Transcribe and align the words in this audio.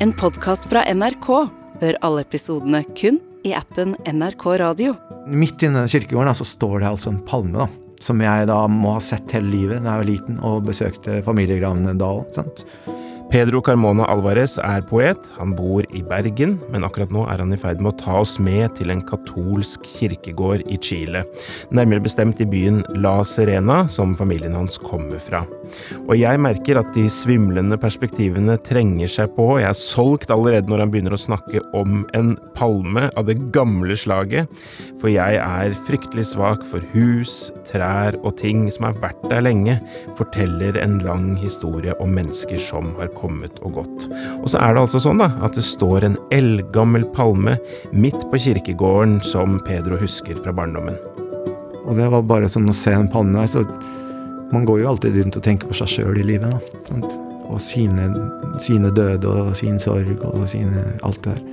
En 0.00 0.12
podkast 0.14 0.68
fra 0.70 0.84
NRK. 0.94 1.26
Hør 1.80 1.96
alle 2.06 2.22
episodene 2.22 2.84
kun 2.98 3.16
i 3.42 3.50
appen 3.58 3.96
NRK 4.06 4.44
Radio. 4.62 4.92
Midt 5.26 5.64
inne 5.66 5.82
i 5.82 5.90
kirkegården 5.90 6.38
så 6.38 6.46
står 6.46 6.84
det 6.84 6.90
altså 6.92 7.10
en 7.10 7.18
palme, 7.26 7.64
da. 7.64 7.96
Som 7.98 8.22
jeg 8.22 8.46
da 8.46 8.60
må 8.70 8.92
ha 8.94 9.00
sett 9.02 9.34
hele 9.34 9.50
livet 9.50 9.82
da 9.82 9.96
jeg 9.96 10.04
var 10.04 10.08
liten 10.12 10.38
og 10.46 10.68
besøkte 10.68 11.18
familiegravene 11.26 11.96
da 11.98 12.12
òg. 12.20 12.62
Pedro 13.28 13.60
Carmona 13.60 14.06
Alvarez 14.08 14.54
er 14.64 14.80
poet, 14.88 15.26
han 15.36 15.50
bor 15.52 15.84
i 15.92 16.00
Bergen, 16.00 16.54
men 16.72 16.84
akkurat 16.86 17.10
nå 17.12 17.26
er 17.28 17.42
han 17.42 17.52
i 17.52 17.58
ferd 17.60 17.82
med 17.84 17.90
å 17.92 17.98
ta 18.00 18.14
oss 18.22 18.38
med 18.40 18.72
til 18.78 18.88
en 18.88 19.02
katolsk 19.04 19.84
kirkegård 19.84 20.64
i 20.64 20.78
Chile, 20.80 21.26
nærmere 21.68 22.00
bestemt 22.06 22.40
i 22.40 22.46
byen 22.48 22.80
La 23.04 23.18
Serena, 23.28 23.82
som 23.92 24.14
familien 24.16 24.56
hans 24.56 24.80
kommer 24.80 25.20
fra. 25.20 25.42
Og 26.06 26.14
jeg 26.16 26.40
merker 26.40 26.80
at 26.80 26.94
de 26.96 27.04
svimlende 27.12 27.76
perspektivene 27.80 28.56
trenger 28.64 29.12
seg 29.12 29.36
på, 29.36 29.50
jeg 29.60 29.68
er 29.68 29.76
solgt 29.76 30.32
allerede 30.32 30.72
når 30.72 30.86
han 30.86 30.94
begynner 30.94 31.18
å 31.18 31.20
snakke 31.20 31.60
om 31.76 32.06
en 32.16 32.32
palme 32.56 33.10
av 33.12 33.28
det 33.28 33.36
gamle 33.52 33.98
slaget, 34.00 34.48
for 35.02 35.12
jeg 35.12 35.36
er 35.36 35.76
fryktelig 35.84 36.30
svak 36.32 36.64
for 36.72 36.80
hus, 36.96 37.52
trær 37.68 38.16
og 38.22 38.38
ting 38.40 38.64
som 38.72 38.88
har 38.88 38.96
vært 39.04 39.20
der 39.28 39.44
lenge, 39.44 39.76
forteller 40.16 40.80
en 40.80 40.96
lang 41.04 41.34
historie 41.36 41.92
om 42.00 42.16
mennesker 42.16 42.56
som 42.56 42.94
har 42.96 43.12
kommet 43.12 43.17
og 43.24 43.72
gått. 43.80 44.08
Og 44.42 44.48
så 44.50 44.60
er 44.62 44.74
det 44.74 44.82
altså 44.84 45.00
sånn 45.02 45.20
da, 45.22 45.30
at 45.44 45.56
det 45.58 45.64
står 45.66 46.06
en 46.06 46.18
eldgammel 46.34 47.04
palme 47.14 47.56
midt 47.92 48.20
på 48.30 48.40
kirkegården 48.46 49.18
som 49.26 49.58
Pedro 49.66 49.98
husker 50.00 50.38
fra 50.44 50.54
barndommen. 50.54 50.98
Og 51.88 51.96
det 51.96 52.08
var 52.12 52.26
bare 52.28 52.50
sånn 52.52 52.68
å 52.68 52.76
se 52.76 52.92
en 52.92 53.08
palme 53.10 53.38
der, 53.38 53.48
så 53.48 53.64
man 54.52 54.64
går 54.68 54.82
jo 54.82 54.90
alltid 54.92 55.16
rundt 55.16 55.36
og 55.36 55.44
tenker 55.44 55.68
på 55.68 55.76
seg 55.76 55.92
sjøl 55.92 56.20
i 56.20 56.26
livet. 56.26 56.52
da, 56.52 56.84
sant? 56.88 57.18
Og 57.48 57.60
sine, 57.64 58.10
sine, 58.60 58.90
døde 58.92 59.28
og 59.28 59.54
sin 59.56 59.78
sorg 59.80 60.20
og 60.28 60.44
sine 60.48 60.84
alt 61.06 61.22
det 61.24 61.36
der. 61.36 61.44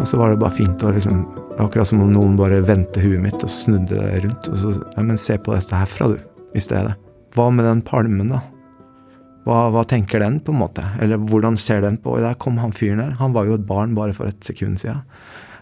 Og 0.00 0.08
så 0.08 0.18
var 0.18 0.32
det 0.32 0.40
bare 0.42 0.56
fint 0.56 0.84
å 0.84 0.92
liksom 0.94 1.24
Akkurat 1.54 1.86
som 1.86 2.00
om 2.02 2.08
noen 2.10 2.32
bare 2.34 2.56
vendte 2.66 2.98
huet 2.98 3.20
mitt 3.22 3.38
og 3.38 3.50
snudde 3.50 3.94
det 3.94 4.24
rundt. 4.24 4.48
Og 4.50 4.56
så 4.58 4.72
Ja, 4.96 5.04
men 5.06 5.20
se 5.20 5.36
på 5.38 5.54
dette 5.54 5.78
herfra, 5.78 6.08
du, 6.10 6.16
i 6.50 6.58
stedet. 6.58 6.96
Hva 7.30 7.46
med 7.54 7.62
den 7.68 7.82
palmen, 7.86 8.32
da? 8.32 8.40
Hva, 9.44 9.68
hva, 9.74 9.82
tenker 9.84 10.22
den, 10.24 10.38
på 10.40 10.54
en 10.54 10.60
måte? 10.62 10.86
Eller 11.04 11.20
hvordan 11.20 11.58
ser 11.60 11.82
den 11.84 11.98
på? 12.00 12.16
Der 12.22 12.36
kom 12.40 12.56
han 12.62 12.72
fyren 12.72 13.02
der. 13.02 13.16
Han 13.20 13.34
var 13.36 13.48
jo 13.48 13.58
et 13.58 13.66
barn 13.68 13.92
bare 13.96 14.16
for 14.16 14.30
et 14.30 14.40
sekund 14.44 14.80
siden, 14.80 15.04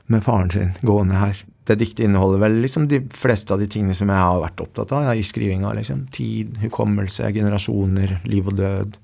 med 0.06 0.22
faren 0.22 0.52
sin 0.54 0.76
gående 0.86 1.18
her. 1.18 1.42
Det 1.66 1.78
diktet 1.78 2.06
inneholder 2.06 2.42
vel 2.42 2.60
liksom 2.62 2.88
de 2.90 3.00
fleste 3.14 3.54
av 3.54 3.62
de 3.62 3.68
tingene 3.70 3.94
som 3.94 4.10
jeg 4.10 4.18
har 4.18 4.40
vært 4.42 4.62
opptatt 4.64 4.94
av 4.98 5.10
i 5.14 5.26
skrivinga. 5.26 5.74
Liksom. 5.78 6.06
Tid, 6.14 6.56
hukommelse, 6.62 7.30
generasjoner, 7.34 8.20
liv 8.30 8.50
og 8.50 8.58
død. 8.58 8.98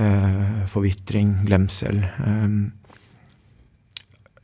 Uh, 0.00 0.64
forvitring, 0.70 1.34
glemsel. 1.48 2.04
Um, 2.24 2.72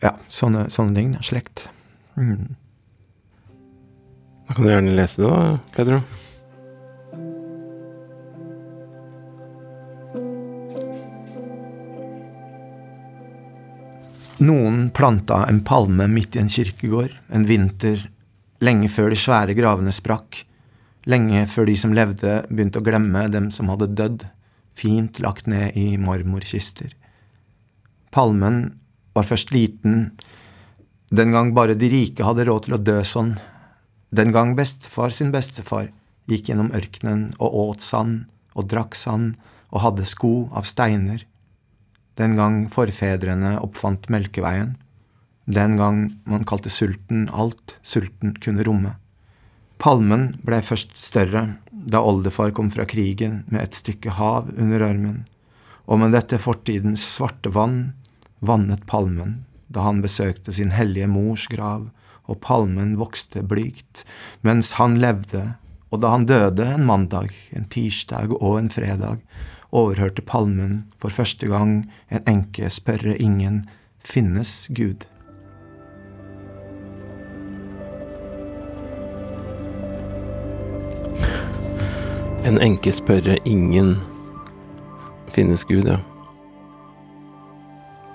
ja, 0.02 0.12
sånne, 0.28 0.66
sånne, 0.72 0.96
ting. 0.96 1.16
Slekt. 1.24 1.68
Mm. 2.20 2.56
Da 4.46 4.54
kan 4.54 4.64
du 4.64 4.70
gjerne 4.70 4.96
lese 4.96 5.24
det, 5.24 5.32
da, 5.32 5.58
Pedro. 5.76 6.00
Noen 14.36 14.90
planta 14.90 15.46
en 15.48 15.62
palme 15.64 16.04
midt 16.12 16.36
i 16.36 16.42
en 16.42 16.50
kirkegård 16.52 17.14
en 17.32 17.44
vinter 17.48 18.02
lenge 18.60 18.90
før 18.92 19.08
de 19.08 19.16
svære 19.16 19.54
gravene 19.56 19.94
sprakk, 19.96 20.42
lenge 21.08 21.46
før 21.48 21.70
de 21.70 21.76
som 21.80 21.94
levde, 21.96 22.42
begynte 22.50 22.82
å 22.82 22.84
glemme 22.84 23.22
dem 23.32 23.46
som 23.54 23.70
hadde 23.72 23.94
dødd, 23.96 24.26
fint 24.76 25.22
lagt 25.24 25.48
ned 25.48 25.72
i 25.80 25.96
marmorkister. 25.96 26.90
Palmen 28.12 28.58
var 29.16 29.24
først 29.24 29.54
liten, 29.56 30.10
den 31.08 31.32
gang 31.32 31.54
bare 31.56 31.78
de 31.78 31.88
rike 31.88 32.26
hadde 32.26 32.44
råd 32.44 32.66
til 32.66 32.76
å 32.76 32.82
dø 32.90 32.98
sånn, 33.08 33.38
den 34.12 34.34
gang 34.36 34.52
bestefar 34.58 35.16
sin 35.16 35.32
bestefar 35.32 35.88
gikk 36.28 36.50
gjennom 36.50 36.74
ørkenen 36.76 37.30
og 37.40 37.56
åt 37.62 37.88
sand 37.88 38.28
og 38.52 38.68
drakk 38.68 39.00
sand 39.00 39.40
og 39.72 39.80
hadde 39.80 40.04
sko 40.04 40.50
av 40.52 40.68
steiner 40.68 41.24
den 42.16 42.36
gang 42.38 42.66
forfedrene 42.72 43.56
oppfant 43.60 44.08
Melkeveien, 44.12 44.76
den 45.46 45.76
gang 45.78 46.00
man 46.26 46.46
kalte 46.48 46.72
sulten 46.72 47.28
alt 47.30 47.76
sulten 47.86 48.34
kunne 48.42 48.64
romme. 48.66 48.96
Palmen 49.78 50.30
blei 50.42 50.62
først 50.64 50.96
større 50.98 51.44
da 51.70 52.00
oldefar 52.02 52.50
kom 52.56 52.70
fra 52.72 52.86
krigen 52.88 53.42
med 53.52 53.62
et 53.62 53.76
stykke 53.78 54.16
hav 54.16 54.48
under 54.56 54.82
armen, 54.88 55.20
og 55.86 56.00
med 56.02 56.16
dette 56.16 56.40
fortidens 56.42 57.04
svarte 57.14 57.52
vann 57.54 57.92
vannet 58.40 58.82
palmen 58.90 59.44
da 59.68 59.84
han 59.86 60.02
besøkte 60.02 60.54
sin 60.54 60.72
hellige 60.74 61.08
mors 61.10 61.46
grav, 61.50 61.88
og 62.26 62.40
palmen 62.42 62.96
vokste 62.98 63.42
blygt 63.46 64.04
mens 64.46 64.72
han 64.80 64.96
levde, 65.02 65.56
og 65.92 66.02
da 66.02 66.10
han 66.14 66.26
døde 66.26 66.66
en 66.74 66.86
mandag, 66.86 67.30
en 67.54 67.68
tirsdag 67.70 68.34
og 68.40 68.58
en 68.60 68.70
fredag, 68.72 69.20
overhørte 69.76 70.24
palmen 70.24 70.84
for 71.00 71.12
første 71.12 71.48
gang 71.50 71.82
en 72.10 72.24
enke 72.30 72.70
spørre 72.72 73.16
ingen 73.20 73.64
finnes 74.00 74.68
Gud. 74.76 75.04
En 82.46 82.60
enke 82.62 82.92
spørre 82.94 83.36
ingen 83.44 83.96
finnes 85.34 85.66
Gud, 85.66 85.88
ja. 85.90 85.98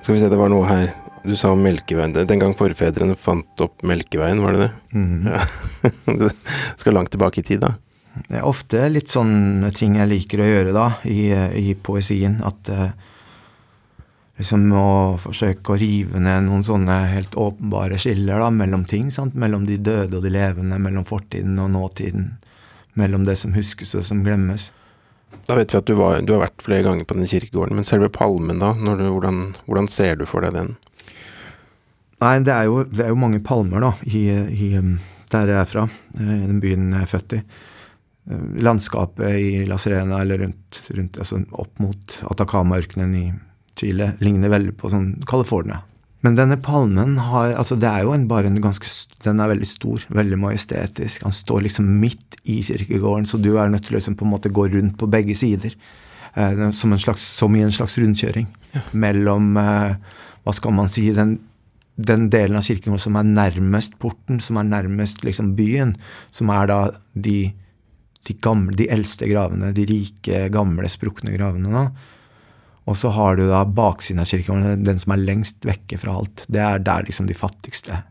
Skal 0.02 0.16
vi 0.16 0.22
se, 0.24 0.30
det 0.32 0.40
var 0.40 0.50
noe 0.50 0.66
her. 0.66 0.88
Du 1.28 1.36
sa 1.38 1.52
Melkeveien. 1.54 2.16
Den 2.16 2.42
gang 2.42 2.56
forfedrene 2.58 3.14
fant 3.20 3.62
opp 3.62 3.84
Melkeveien, 3.86 4.42
var 4.42 4.56
det 4.56 4.64
det? 4.64 4.72
Mm. 4.98 5.28
Ja. 5.30 5.42
Du 6.22 6.30
skal 6.80 6.96
langt 6.98 7.12
tilbake 7.14 7.44
i 7.44 7.46
tid, 7.46 7.62
da? 7.62 7.76
Det 8.12 8.42
er 8.42 8.48
ofte 8.48 8.84
litt 8.92 9.12
sånne 9.12 9.72
ting 9.76 9.96
jeg 9.96 10.10
liker 10.12 10.42
å 10.44 10.50
gjøre 10.50 10.76
da, 10.76 10.88
i, 11.08 11.32
i 11.32 11.76
poesien. 11.80 12.40
At 12.44 12.72
eh, 12.72 12.92
liksom 14.40 14.68
å 14.76 14.90
forsøke 15.22 15.74
å 15.74 15.80
rive 15.80 16.20
ned 16.20 16.50
noen 16.50 16.66
sånne 16.66 16.98
helt 17.14 17.38
åpenbare 17.40 18.00
skiller 18.02 18.44
da, 18.44 18.52
mellom 18.52 18.84
ting. 18.90 19.10
Sant? 19.16 19.38
Mellom 19.40 19.66
de 19.70 19.80
døde 19.80 20.20
og 20.20 20.28
de 20.28 20.34
levende, 20.34 20.80
mellom 20.82 21.08
fortiden 21.08 21.60
og 21.64 21.72
nåtiden. 21.76 22.34
Mellom 23.00 23.24
det 23.28 23.38
som 23.40 23.56
huskes 23.56 23.96
og 23.96 24.04
som 24.08 24.26
glemmes. 24.28 24.70
Da 25.48 25.56
vet 25.56 25.72
vi 25.72 25.80
at 25.80 25.88
du, 25.88 25.96
var, 25.96 26.20
du 26.28 26.36
har 26.36 26.44
vært 26.44 26.64
flere 26.64 26.84
ganger 26.90 27.08
på 27.08 27.16
den 27.16 27.30
kirkegården, 27.32 27.78
men 27.80 27.88
selve 27.88 28.12
palmen, 28.12 28.60
da? 28.60 28.74
Du, 28.76 29.08
hvordan, 29.08 29.54
hvordan, 29.64 29.88
ser 29.90 30.20
du 30.20 30.28
for 30.28 30.44
deg 30.44 30.58
den? 30.58 30.74
Nei, 32.22 32.36
det 32.44 32.54
er 32.54 32.68
jo, 32.68 32.84
det 32.86 33.08
er 33.08 33.16
jo 33.16 33.22
mange 33.24 33.40
palmer, 33.42 33.82
da, 33.82 33.94
i, 34.04 34.28
i, 34.52 34.74
der 35.32 35.54
jeg 35.54 35.62
er 35.64 35.70
fra. 35.72 35.88
I 36.20 36.42
den 36.44 36.60
byen 36.62 36.92
jeg 36.92 37.08
er 37.08 37.10
født 37.16 37.40
i 37.40 37.46
landskapet 38.62 39.34
i 39.34 39.64
La 39.66 39.80
Serena 39.82 40.22
eller 40.22 40.44
rundt, 40.44 40.82
rundt 40.94 41.18
altså 41.18 41.42
opp 41.52 41.80
mot 41.82 42.20
Atacama-ørkenen 42.30 43.16
i 43.18 43.24
Chile 43.80 44.12
ligner 44.22 44.52
veldig 44.54 44.76
på 44.78 44.92
sånn 44.94 45.16
California. 45.28 45.82
Men 46.22 46.36
denne 46.38 46.60
palmen 46.62 47.16
har 47.32 47.56
altså 47.58 47.78
det 47.82 47.90
er 47.90 48.06
jo 48.06 48.14
en, 48.14 48.28
bare 48.30 48.52
en 48.52 48.60
ganske 48.62 48.86
Den 49.26 49.42
er 49.42 49.50
veldig 49.50 49.68
stor, 49.70 50.06
veldig 50.14 50.38
majestetisk. 50.38 51.24
Han 51.26 51.34
står 51.34 51.66
liksom 51.66 51.88
midt 52.02 52.38
i 52.50 52.60
kirkegården, 52.66 53.26
så 53.30 53.38
du 53.42 53.56
er 53.58 53.70
nødt 53.70 53.88
til 53.88 53.96
å 53.96 54.00
liksom 54.00 54.18
på 54.18 54.26
en 54.26 54.34
måte 54.34 54.54
gå 54.54 54.68
rundt 54.70 54.98
på 55.02 55.10
begge 55.10 55.36
sider. 55.38 55.76
Eh, 56.34 56.70
som, 56.72 56.94
slags, 56.98 57.22
som, 57.22 57.56
i 57.56 57.64
en 57.66 57.74
slags 57.74 57.98
rundkjøring 58.00 58.46
ja. 58.72 58.82
mellom 58.96 59.58
eh, 59.60 59.98
Hva 60.46 60.54
skal 60.56 60.72
man 60.74 60.88
si 60.90 61.10
den, 61.14 61.36
den 61.98 62.30
delen 62.34 62.58
av 62.58 62.66
kirkegården 62.66 63.02
som 63.02 63.18
er 63.20 63.28
nærmest 63.28 63.98
porten, 64.02 64.40
som 64.42 64.62
er 64.62 64.70
nærmest 64.70 65.26
liksom 65.26 65.56
byen, 65.58 65.96
som 66.34 66.54
er 66.54 66.70
da 66.72 66.80
de 67.14 67.52
de, 68.28 68.36
gamle, 68.44 68.76
de 68.78 68.88
eldste 68.94 69.30
gravene, 69.30 69.72
de 69.76 69.86
rike, 69.90 70.48
gamle, 70.54 70.90
sprukne 70.92 71.34
gravene. 71.36 71.72
da. 71.72 71.86
Og 72.90 72.98
så 72.98 73.12
har 73.14 73.38
du 73.38 73.46
da 73.50 73.64
baksiden 73.66 74.24
av 74.24 74.30
kirkegården, 74.30 74.86
den 74.86 75.00
som 75.02 75.16
er 75.16 75.24
lengst 75.24 75.66
vekke 75.68 76.00
fra 76.02 76.18
alt. 76.20 76.46
Det 76.52 76.62
er 76.64 76.84
der 76.84 77.08
liksom 77.08 77.30
de 77.30 77.38
fattigste. 77.38 78.02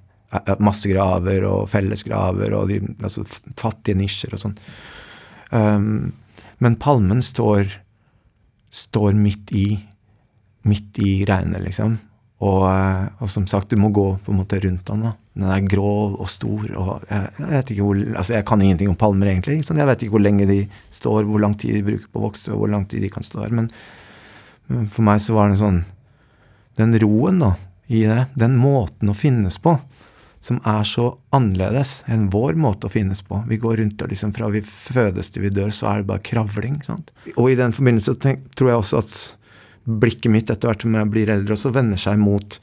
Massegraver 0.63 1.45
og 1.49 1.69
fellesgraver 1.73 2.55
og 2.55 2.71
de 2.71 2.81
altså, 3.03 3.27
fattige 3.59 3.99
nisjer 3.99 4.37
og 4.37 4.45
sånn. 4.45 4.59
Um, 5.51 6.13
men 6.63 6.77
palmen 6.79 7.23
står, 7.25 7.73
står 8.71 9.17
midt 9.19 9.51
i 9.57 9.67
midt 10.63 10.99
i 11.01 11.25
regnet, 11.29 11.63
liksom. 11.65 11.97
Og, 12.41 12.65
eh, 12.71 13.07
og, 13.21 13.29
som 13.31 13.47
sagt, 13.51 13.71
du 13.71 13.81
må 13.81 13.91
gå 13.93 14.07
på 14.25 14.33
en 14.33 14.41
måte 14.41 14.61
rundt 14.63 14.87
den. 14.87 15.05
da. 15.05 15.15
Den 15.41 15.49
er 15.55 15.69
grov 15.71 16.19
og 16.21 16.29
stor. 16.29 16.67
og 16.77 17.07
jeg, 17.09 17.31
jeg, 17.41 17.79
hvor, 17.81 17.97
altså 17.97 18.37
jeg 18.37 18.47
kan 18.49 18.63
ingenting 18.65 18.91
om 18.93 18.99
palmer, 19.01 19.31
egentlig. 19.33 19.63
Så 19.65 19.77
jeg 19.77 19.89
vet 19.89 20.05
ikke 20.05 20.17
hvor 20.17 20.25
lenge 20.25 20.49
de 20.49 20.61
står, 20.93 21.25
hvor 21.29 21.41
lang 21.43 21.57
tid 21.59 21.79
de 21.79 21.87
bruker 21.87 22.11
på 22.11 22.21
å 22.21 22.27
vokse, 22.29 22.53
og 22.53 22.63
hvor 22.63 22.73
lang 22.75 22.85
tid 22.91 23.05
de 23.05 23.13
kan 23.13 23.25
stå 23.25 23.41
der. 23.45 23.57
Men, 23.57 23.71
men 24.69 24.91
for 24.91 25.07
meg 25.07 25.23
så 25.25 25.37
var 25.39 25.51
det 25.51 25.61
sånn 25.63 25.83
Den 26.79 26.95
roen 27.03 27.41
da, 27.43 27.55
i 27.91 28.05
det, 28.07 28.29
den 28.39 28.55
måten 28.61 29.11
å 29.11 29.17
finnes 29.17 29.59
på, 29.61 29.75
som 30.41 30.61
er 30.69 30.87
så 30.89 31.11
annerledes 31.37 31.99
enn 32.09 32.31
vår 32.33 32.55
måte 32.57 32.89
å 32.89 32.93
finnes 32.93 33.21
på. 33.27 33.43
Vi 33.51 33.59
går 33.61 33.81
rundt 33.83 34.05
og 34.05 34.13
liksom 34.13 34.33
fra 34.33 34.49
vi 34.53 34.63
fødes 34.65 35.33
til 35.35 35.45
vi 35.45 35.51
dør, 35.53 35.73
så 35.75 35.91
er 35.91 36.01
det 36.01 36.09
bare 36.09 36.25
kravling. 36.25 36.79
Sant? 36.87 37.11
Og 37.35 37.51
i 37.51 37.59
den 37.59 37.75
forbindelse 37.77 38.15
tenk, 38.23 38.47
tror 38.57 38.73
jeg 38.73 38.85
også 38.85 39.03
at 39.03 39.19
blikket 39.85 40.33
mitt 40.33 40.53
etter 40.53 40.71
hvert 40.71 40.87
som 40.87 40.97
jeg 40.97 41.11
blir 41.13 41.33
eldre, 41.35 41.57
også 41.59 41.75
vender 41.75 42.01
seg 42.01 42.21
mot 42.23 42.61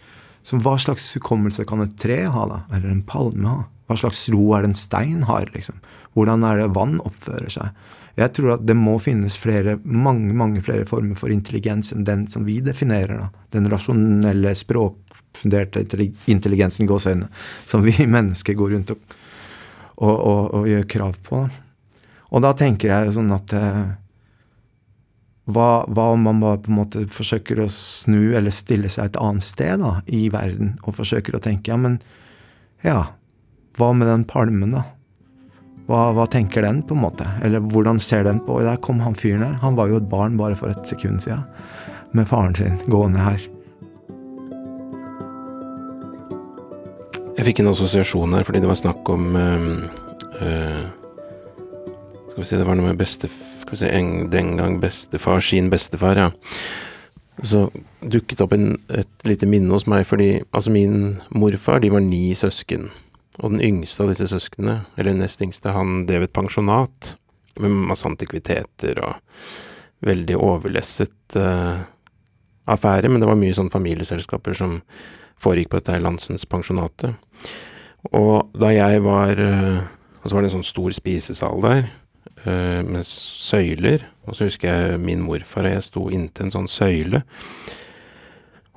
så 0.48 0.60
hva 0.64 0.78
slags 0.80 1.10
hukommelse 1.18 1.66
kan 1.68 1.84
et 1.84 1.98
tre 2.00 2.22
ha, 2.32 2.46
da? 2.48 2.62
Eller 2.72 2.94
en 2.94 3.04
palme 3.04 3.50
ha? 3.52 3.66
Hva 3.88 3.98
slags 4.00 4.26
ro 4.32 4.54
er 4.56 4.64
det 4.64 4.72
en 4.72 4.80
stein 4.80 5.26
har, 5.28 5.50
liksom? 5.52 5.80
Hvordan 6.16 6.46
er 6.48 6.62
det 6.62 6.74
vann 6.76 6.98
oppfører 7.04 7.52
seg? 7.52 7.88
Jeg 8.18 8.34
tror 8.34 8.56
at 8.56 8.64
det 8.66 8.74
må 8.74 8.96
finnes 8.98 9.36
flere, 9.38 9.76
mange 9.84 10.34
mange 10.34 10.64
flere 10.66 10.88
former 10.90 11.20
for 11.20 11.30
intelligens 11.30 11.92
enn 11.94 12.08
den 12.08 12.24
som 12.32 12.48
vi 12.48 12.58
definerer. 12.66 13.20
da. 13.20 13.44
Den 13.54 13.70
rasjonelle, 13.70 14.56
språkfunderte 14.58 15.84
intelligensen 16.32 16.88
i 16.88 16.90
gåseøynene 16.90 17.30
som 17.68 17.86
vi 17.86 17.94
mennesker 18.18 18.58
går 18.58 18.74
rundt 18.74 18.96
og, 18.96 19.16
og, 20.00 20.16
og, 20.16 20.42
og 20.58 20.68
gjør 20.72 20.90
krav 20.96 21.22
på. 21.28 21.44
Og 22.28 22.44
da 22.44 22.56
tenker 22.58 22.92
jeg 22.92 23.14
sånn 23.20 23.30
at 23.36 23.54
eh, 23.56 23.84
hva, 25.48 25.86
hva, 25.88 26.10
om 26.12 26.26
man 26.28 26.42
bare 26.44 26.60
på 26.60 26.72
en 26.72 26.80
måte 26.82 27.06
forsøker 27.12 27.62
å 27.64 27.70
snu 27.72 28.36
eller 28.36 28.52
stille 28.52 28.92
seg 28.92 29.14
et 29.14 29.20
annet 29.22 29.46
sted 29.48 29.80
da, 29.80 29.98
i 30.12 30.28
verden, 30.34 30.76
og 30.84 30.98
forsøker 31.00 31.38
å 31.38 31.44
tenke 31.44 31.72
ja, 31.72 31.80
men 31.80 31.98
ja, 32.84 33.00
hva 33.80 33.92
med 33.96 34.12
den 34.12 34.26
palmen, 34.28 34.76
da? 34.76 34.84
Hva, 35.88 36.10
hva, 36.18 36.26
tenker 36.28 36.66
den, 36.66 36.82
på 36.84 36.98
en 36.98 37.06
måte? 37.06 37.26
Eller 37.48 37.64
hvordan 37.64 38.00
ser 38.04 38.26
den 38.28 38.42
på? 38.44 38.58
Der 38.60 38.80
kom 38.84 39.00
han 39.00 39.16
fyren 39.16 39.46
her. 39.46 39.54
Han 39.62 39.78
var 39.78 39.88
jo 39.88 40.02
et 40.02 40.10
barn 40.12 40.36
bare 40.36 40.58
for 40.60 40.74
et 40.74 40.90
sekund 40.90 41.24
siden, 41.24 41.46
med 42.12 42.28
faren 42.28 42.58
sin 42.58 42.76
gående 42.92 43.24
her. 43.24 43.46
Jeg 47.38 47.46
fikk 47.46 47.62
en 47.62 47.72
assosiasjon 47.72 48.34
her 48.34 48.44
fordi 48.44 48.64
det 48.64 48.68
var 48.68 48.80
snakk 48.80 49.10
om 49.14 49.36
øh, 49.38 49.66
øh, 50.42 50.86
Skal 52.38 52.44
vi 52.44 52.50
si 52.52 52.58
det 52.60 52.66
var 52.68 52.78
noe 52.78 52.92
med 52.92 53.00
beste 53.00 53.26
skal 53.32 53.72
vi 53.72 53.78
si, 53.82 53.88
en, 53.90 54.28
den 54.30 54.52
gang 54.60 54.76
bestefar, 54.78 55.40
sin 55.42 55.72
bestefar, 55.74 56.20
ja. 56.22 56.28
Så 57.42 57.64
dukket 58.06 58.44
opp 58.46 58.54
en, 58.54 58.76
et 58.94 59.26
lite 59.26 59.50
minne 59.50 59.74
hos 59.74 59.88
meg, 59.90 60.04
fordi 60.06 60.44
altså 60.52 60.70
min 60.76 61.18
morfar, 61.34 61.82
de 61.82 61.90
var 61.96 62.06
ni 62.06 62.36
søsken. 62.38 62.92
Og 63.42 63.56
den 63.56 63.66
yngste 63.66 64.06
av 64.06 64.14
disse 64.14 64.30
søsknene, 64.30 64.84
eller 65.02 65.18
nest 65.18 65.42
yngste, 65.42 65.74
han 65.74 66.06
drev 66.06 66.28
et 66.28 66.36
pensjonat 66.38 67.16
med 67.58 67.74
masse 67.90 68.06
antikviteter 68.06 69.02
og 69.02 69.18
veldig 70.06 70.38
overlesset 70.38 71.42
uh, 71.42 71.82
affære, 72.70 73.10
men 73.10 73.18
det 73.18 73.34
var 73.34 73.42
mye 73.42 73.58
sånn 73.58 73.74
familieselskaper 73.74 74.62
som 74.62 74.84
foregikk 75.42 75.74
på 75.74 75.82
dette 75.82 76.04
Landsens 76.06 76.46
pensjonatet. 76.46 77.18
Og 78.14 78.54
da 78.54 78.76
jeg 78.78 79.02
var 79.02 79.40
uh, 79.42 79.88
Og 80.22 80.30
så 80.30 80.36
var 80.36 80.44
det 80.44 80.52
en 80.52 80.60
sånn 80.60 80.76
stor 80.76 80.94
spisesal 80.94 81.66
der, 81.66 81.88
med 82.46 83.06
søyler. 83.08 84.06
Og 84.28 84.38
så 84.38 84.48
husker 84.48 84.70
jeg 84.70 85.02
min 85.04 85.24
morfar 85.26 85.68
og 85.68 85.76
jeg 85.78 85.86
sto 85.86 86.08
inntil 86.14 86.48
en 86.48 86.56
sånn 86.56 86.72
søyle. 86.72 87.24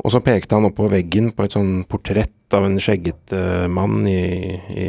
Og 0.01 0.15
så 0.15 0.23
pekte 0.25 0.57
han 0.57 0.69
opp 0.69 0.79
på 0.79 0.89
veggen 0.93 1.31
på 1.37 1.45
et 1.45 1.57
sånn 1.57 1.83
portrett 1.91 2.57
av 2.57 2.65
en 2.67 2.79
skjeggete 2.81 3.69
mann 3.73 4.07
i, 4.09 4.57
i 4.73 4.87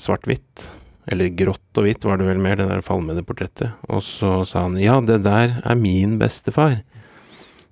svart-hvitt. 0.00 0.68
Eller 1.08 1.32
grått 1.32 1.80
og 1.80 1.86
hvitt 1.86 2.04
var 2.04 2.20
det 2.20 2.28
vel 2.28 2.40
mer, 2.42 2.58
det 2.60 2.68
der 2.68 2.84
falmede 2.84 3.24
portrettet. 3.26 3.76
Og 3.88 4.02
så 4.04 4.42
sa 4.48 4.66
han 4.66 4.78
ja, 4.80 4.98
det 5.04 5.22
der 5.26 5.58
er 5.62 5.78
min 5.78 6.16
bestefar. 6.20 6.80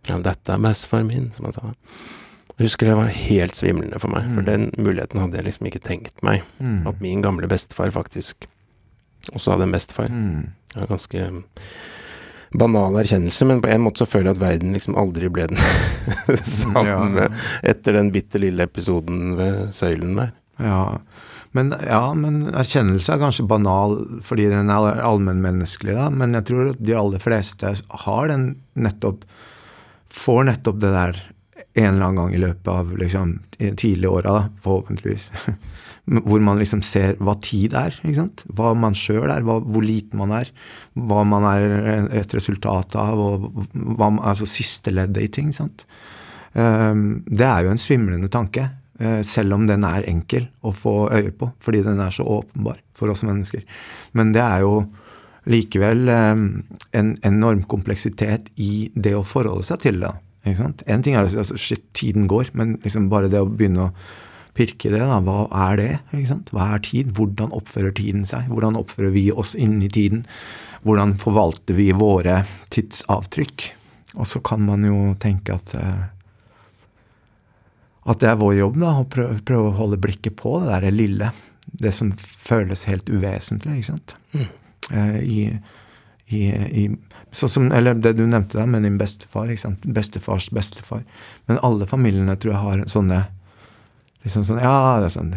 Ja, 0.09 0.21
dette 0.23 0.55
er 0.55 0.63
bestefar 0.63 1.05
min, 1.07 1.31
som 1.37 1.49
han 1.49 1.57
sa. 1.57 1.73
Jeg 2.57 2.71
husker 2.71 2.89
det 2.89 2.97
var 2.97 3.13
helt 3.13 3.57
svimlende 3.57 3.99
for 4.01 4.13
meg, 4.13 4.31
for 4.33 4.41
mm. 4.41 4.47
den 4.49 4.69
muligheten 4.81 5.21
hadde 5.21 5.37
jeg 5.37 5.49
liksom 5.51 5.69
ikke 5.69 5.83
tenkt 5.85 6.23
meg. 6.25 6.45
Mm. 6.57 6.87
At 6.89 7.03
min 7.05 7.25
gamle 7.25 7.49
bestefar 7.51 7.93
faktisk 7.93 8.49
også 9.35 9.55
hadde 9.55 9.69
en 9.69 9.77
bestefar. 9.77 10.11
Mm. 10.13 10.49
Det 10.73 10.81
var 10.83 10.91
ganske 10.95 11.29
banal 12.57 12.97
erkjennelse, 13.01 13.47
men 13.49 13.63
på 13.63 13.71
en 13.73 13.85
måte 13.85 14.03
så 14.03 14.09
føler 14.09 14.31
jeg 14.31 14.39
at 14.39 14.43
verden 14.43 14.77
liksom 14.77 14.97
aldri 14.99 15.31
ble 15.33 15.49
den 15.51 15.61
samme 16.43 17.27
ja. 17.27 17.31
etter 17.67 17.99
den 17.99 18.13
bitte 18.15 18.41
lille 18.43 18.69
episoden 18.69 19.35
ved 19.39 19.73
søylen 19.77 20.17
der. 20.21 20.35
Ja. 20.63 20.83
Men, 21.57 21.73
ja, 21.89 22.03
men 22.17 22.51
erkjennelse 22.53 23.15
er 23.15 23.21
kanskje 23.23 23.47
banal 23.49 23.97
fordi 24.25 24.49
den 24.53 24.73
er 24.73 25.01
allmennmenneskelig, 25.05 25.97
da. 25.97 26.09
Men 26.13 26.37
jeg 26.37 26.49
tror 26.51 26.75
de 26.77 26.97
aller 26.97 27.23
fleste 27.23 27.73
har 28.07 28.33
den 28.33 28.55
nettopp 28.75 29.27
Får 30.17 30.45
nettopp 30.47 30.79
det 30.81 30.91
der 30.95 31.17
en 31.77 31.91
eller 31.93 32.07
annen 32.09 32.21
gang 32.23 32.35
i 32.35 32.41
løpet 32.41 32.69
av 32.73 32.95
liksom, 32.97 33.35
tidlige 33.59 34.13
åra, 34.19 34.39
forhåpentligvis. 34.65 35.31
hvor 36.07 36.43
man 36.43 36.61
liksom 36.61 36.83
ser 36.87 37.17
hva 37.19 37.35
tid 37.43 37.75
er. 37.77 37.95
ikke 38.03 38.21
sant? 38.21 38.45
Hva 38.55 38.73
man 38.79 38.95
sjøl 38.97 39.27
er, 39.27 39.43
hva, 39.47 39.59
hvor 39.61 39.85
liten 39.85 40.21
man 40.21 40.35
er. 40.39 40.51
Hva 40.95 41.25
man 41.27 41.47
er 41.51 42.11
et 42.23 42.35
resultat 42.37 42.95
av, 43.01 43.21
og 43.21 43.49
hva, 43.75 44.13
altså 44.31 44.47
siste 44.49 44.95
leddet 44.95 45.27
i 45.27 45.33
ting. 45.41 45.53
sant? 45.57 45.87
Um, 46.55 47.25
det 47.27 47.47
er 47.47 47.67
jo 47.67 47.73
en 47.75 47.81
svimlende 47.81 48.31
tanke, 48.33 48.69
uh, 49.03 49.21
selv 49.27 49.59
om 49.59 49.67
den 49.69 49.85
er 49.85 50.07
enkel 50.09 50.47
å 50.63 50.73
få 50.73 50.95
øye 51.11 51.35
på, 51.35 51.51
fordi 51.61 51.83
den 51.85 52.01
er 52.01 52.15
så 52.15 52.25
åpenbar 52.39 52.79
for 52.97 53.13
oss 53.13 53.27
mennesker. 53.27 53.67
Men 54.17 54.31
det 54.37 54.45
er 54.45 54.63
jo 54.65 54.79
likevel 55.51 56.07
um, 56.11 56.47
en 56.97 57.13
enorm 57.27 57.67
kompleksitet 57.69 58.49
i 58.63 58.89
det 58.95 59.15
å 59.19 59.27
forholde 59.27 59.67
seg 59.67 59.83
til 59.85 60.01
det. 60.07 60.15
Ikke 60.47 60.61
sant? 60.61 60.85
En 60.87 61.03
ting 61.03 61.17
er 61.17 61.27
altså, 61.27 61.59
shit, 61.59 61.85
tiden 61.97 62.29
går, 62.31 62.53
men 62.55 62.77
liksom 62.85 63.11
bare 63.11 63.31
det 63.33 63.43
å 63.43 63.51
begynne 63.51 63.89
å 63.89 63.93
pirke 64.57 64.89
i 64.89 64.95
det. 64.95 65.03
da, 65.03 65.19
Hva 65.21 65.47
er 65.67 65.81
det? 65.81 65.91
ikke 66.15 66.31
sant? 66.31 66.53
Hva 66.55 66.71
er 66.75 66.85
tid? 66.87 67.11
Hvordan 67.19 67.53
oppfører 67.57 67.93
tiden 67.99 68.25
seg? 68.29 68.47
Hvordan 68.53 68.79
oppfører 68.79 69.13
vi 69.13 69.29
oss 69.35 69.57
inni 69.59 69.91
tiden? 69.93 70.25
Hvordan 70.87 71.17
forvalter 71.21 71.77
vi 71.77 71.91
våre 71.97 72.45
tidsavtrykk? 72.73 73.73
Og 74.17 74.29
så 74.31 74.41
kan 74.41 74.63
man 74.65 74.87
jo 74.87 75.13
tenke 75.21 75.59
at 75.59 75.75
eh, 75.77 76.05
at 78.07 78.23
det 78.23 78.29
er 78.31 78.39
vår 78.39 78.55
jobb 78.55 78.77
da, 78.79 78.93
å 79.01 79.07
prøve, 79.11 79.41
prøve 79.47 79.73
å 79.73 79.79
holde 79.81 79.99
blikket 79.99 80.37
på 80.39 80.61
det 80.63 80.77
der 80.77 80.95
lille. 80.95 81.33
Det 81.67 81.91
som 81.95 82.13
føles 82.15 82.87
helt 82.87 83.11
uvesentlig. 83.11 83.81
ikke 83.81 83.89
sant? 83.89 84.15
Mm. 84.31 84.45
Eh, 84.93 85.17
I, 85.27 85.41
i, 86.31 86.43
i, 86.85 86.85
sånn 87.37 87.53
som, 87.53 87.69
eller 87.75 87.99
det 88.01 88.15
du 88.17 88.25
nevnte 88.25 88.59
der 88.59 88.69
med 88.71 88.87
din 88.87 88.99
bestefar. 89.01 89.51
ikke 89.51 89.67
sant? 89.67 89.85
Bestefars 89.85 90.49
bestefar. 90.55 91.05
Men 91.51 91.61
alle 91.67 91.89
familiene 91.89 92.37
tror 92.41 92.55
jeg 92.55 92.63
har 92.63 92.85
sånne 92.91 93.21
liksom 94.25 94.47
sånn, 94.49 94.63
Ja, 94.63 94.99
det 95.01 95.11
er 95.11 95.15
sånn 95.15 95.35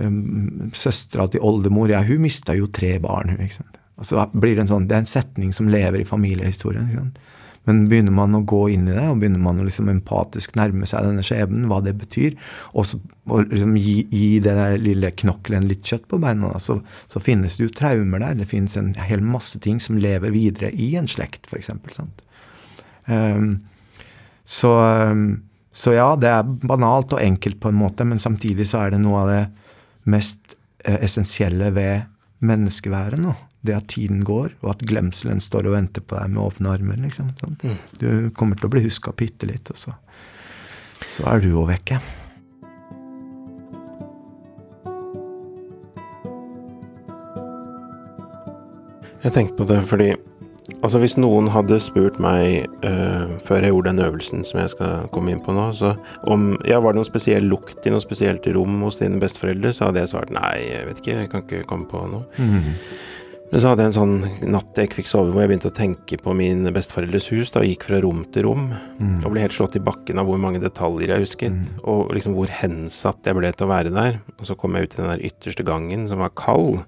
um, 0.00 0.70
Søstera 0.74 1.28
til 1.30 1.44
oldemor, 1.44 1.92
ja, 1.92 2.02
hun 2.06 2.24
mista 2.24 2.56
jo 2.56 2.70
tre 2.72 2.96
barn, 3.02 3.36
ikke 3.38 3.60
sant? 3.60 3.78
Og 4.00 4.08
så 4.08 4.24
blir 4.32 4.56
det 4.56 4.64
en 4.64 4.72
sånn, 4.72 4.88
det 4.90 4.96
er 4.96 5.04
en 5.04 5.10
setning 5.10 5.52
som 5.54 5.68
lever 5.70 6.00
i 6.02 6.08
familiehistorien. 6.08 6.88
ikke 6.88 7.04
sant? 7.04 7.20
Men 7.68 7.84
begynner 7.90 8.14
man 8.14 8.34
å 8.34 8.42
gå 8.48 8.64
inn 8.74 8.88
i 8.88 8.94
det, 8.96 9.04
og 9.06 9.20
begynner 9.20 9.42
man 9.42 9.60
å 9.62 9.66
liksom 9.66 9.90
empatisk 9.92 10.56
nærme 10.58 10.88
seg 10.88 11.06
denne 11.06 11.22
skjebnen, 11.26 11.68
hva 11.70 11.78
det 11.84 11.94
betyr, 12.00 12.34
og, 12.72 12.88
så, 12.88 12.98
og 13.30 13.52
liksom 13.52 13.76
gi, 13.78 13.96
gi 14.10 14.30
den 14.42 14.62
lille 14.82 15.12
knokkelen 15.22 15.68
litt 15.70 15.86
kjøtt 15.86 16.08
på 16.10 16.18
beina, 16.22 16.50
så, 16.62 16.80
så, 17.06 17.22
finnes 17.22 17.58
det 17.58 17.68
jo 17.68 17.76
traumer 17.78 18.24
der. 18.24 18.40
Det 18.40 18.50
finnes 18.50 18.74
en 18.80 18.92
hel 18.98 19.22
masse 19.22 19.62
ting 19.62 19.78
som 19.82 20.00
lever 20.02 20.34
videre 20.34 20.72
i 20.74 20.92
en 20.98 21.10
slekt, 21.10 21.46
f.eks. 21.46 21.70
Um, 23.06 23.54
så 24.42 24.74
um, 25.12 25.26
så 25.72 25.94
ja, 25.96 26.10
det 26.20 26.28
er 26.28 26.44
banalt 26.68 27.14
og 27.16 27.22
enkelt 27.24 27.56
på 27.60 27.70
en 27.72 27.78
måte, 27.80 28.04
men 28.04 28.20
samtidig 28.20 28.68
så 28.68 28.84
er 28.84 28.92
det 28.92 29.00
noe 29.00 29.22
av 29.22 29.30
det 29.30 29.42
mest 30.12 30.56
eh, 30.84 30.98
essensielle 31.00 31.70
ved 31.72 32.04
menneskeværet 32.44 33.22
nå. 33.22 33.32
Det 33.62 33.76
at 33.76 33.86
tiden 33.92 34.24
går, 34.26 34.56
og 34.62 34.72
at 34.72 34.82
glemselen 34.86 35.38
står 35.42 35.68
og 35.70 35.76
venter 35.76 36.02
på 36.02 36.18
deg 36.18 36.32
med 36.34 36.42
åpne 36.42 36.72
armer. 36.72 36.98
liksom. 36.98 37.30
Mm. 37.62 37.76
Du 38.00 38.08
kommer 38.34 38.58
til 38.58 38.66
å 38.66 38.72
bli 38.74 38.82
huska 38.82 39.14
bitte 39.14 39.46
litt, 39.46 39.70
og 39.70 39.78
så, 39.78 39.94
så 40.98 41.28
er 41.30 41.44
du 41.44 41.52
òg 41.54 41.70
vekke. 41.70 42.00
Jeg 49.22 49.32
tenkte 49.36 49.54
på 49.60 49.70
det 49.70 49.80
fordi 49.86 50.12
Altså 50.82 50.98
Hvis 51.02 51.16
noen 51.18 51.48
hadde 51.50 51.78
spurt 51.82 52.18
meg 52.22 52.68
uh, 52.86 53.30
før 53.46 53.64
jeg 53.64 53.72
gjorde 53.72 53.90
den 53.90 54.02
øvelsen 54.04 54.44
som 54.46 54.60
jeg 54.62 54.70
skal 54.72 55.08
komme 55.14 55.34
inn 55.34 55.42
på 55.42 55.54
nå, 55.54 55.68
så 55.74 55.92
om 56.30 56.52
ja, 56.66 56.78
var 56.82 56.94
det 56.94 57.00
noen 57.00 57.08
spesiell 57.08 57.46
lukt 57.50 57.86
i 57.86 57.92
noe 57.92 58.02
spesielt 58.02 58.46
rom 58.54 58.80
hos 58.86 59.00
dine 59.00 59.18
besteforeldre, 59.22 59.72
så 59.74 59.88
hadde 59.88 60.02
jeg 60.02 60.12
svart 60.12 60.30
nei, 60.34 60.54
jeg 60.70 60.86
vet 60.88 61.02
ikke, 61.02 61.16
jeg 61.18 61.30
kan 61.32 61.44
ikke 61.44 61.64
komme 61.70 61.90
på 61.90 62.02
noe. 62.10 62.26
Mm. 62.38 62.78
Men 63.52 63.60
så 63.60 63.68
hadde 63.68 63.84
jeg 63.84 63.90
en 63.90 63.96
sånn 63.98 64.52
natt 64.54 64.78
jeg 64.80 64.88
ikke 64.88 65.02
fikk 65.02 65.10
sove, 65.10 65.32
hvor 65.34 65.42
jeg 65.42 65.50
begynte 65.50 65.68
å 65.68 65.74
tenke 65.76 66.16
på 66.16 66.32
min 66.36 66.64
besteforeldres 66.72 67.26
hus. 67.34 67.50
Da 67.52 67.60
jeg 67.60 67.74
gikk 67.74 67.84
fra 67.90 67.98
rom 68.00 68.22
til 68.32 68.46
rom, 68.46 68.70
mm. 68.96 69.18
og 69.20 69.34
ble 69.34 69.42
helt 69.44 69.52
slått 69.52 69.76
i 69.76 69.82
bakken 69.84 70.22
av 70.22 70.30
hvor 70.30 70.40
mange 70.40 70.62
detaljer 70.62 71.12
jeg 71.12 71.26
husket. 71.26 71.58
Mm. 71.58 71.82
Og 71.92 72.14
liksom 72.16 72.32
hvor 72.38 72.48
hensatt 72.62 73.28
jeg 73.28 73.36
ble 73.36 73.50
til 73.52 73.68
å 73.68 73.72
være 73.74 73.92
der. 73.92 74.16
Og 74.38 74.48
så 74.48 74.56
kom 74.56 74.78
jeg 74.78 74.88
ut 74.88 74.96
i 74.96 75.02
den 75.02 75.12
der 75.12 75.26
ytterste 75.28 75.66
gangen, 75.68 76.08
som 76.08 76.24
var 76.24 76.32
kald. 76.32 76.80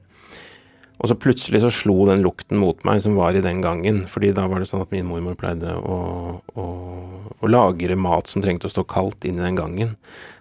Og 1.03 1.11
så 1.11 1.17
plutselig 1.19 1.61
så 1.65 1.71
slo 1.75 2.05
den 2.09 2.23
lukten 2.25 2.61
mot 2.61 2.79
meg 2.87 3.03
som 3.03 3.17
var 3.19 3.35
i 3.35 3.43
den 3.45 3.61
gangen. 3.65 4.05
fordi 4.09 4.33
da 4.33 4.47
var 4.49 4.63
det 4.63 4.69
sånn 4.71 4.85
at 4.85 4.93
min 4.95 5.09
mormor 5.09 5.35
pleide 5.37 5.75
å, 5.75 5.99
å, 6.55 6.67
å 7.41 7.51
lagre 7.51 7.97
mat 7.99 8.31
som 8.31 8.45
trengte 8.45 8.71
å 8.71 8.73
stå 8.73 8.87
kaldt 8.89 9.27
inn 9.27 9.41
i 9.41 9.45
den 9.45 9.59
gangen. 9.59 9.97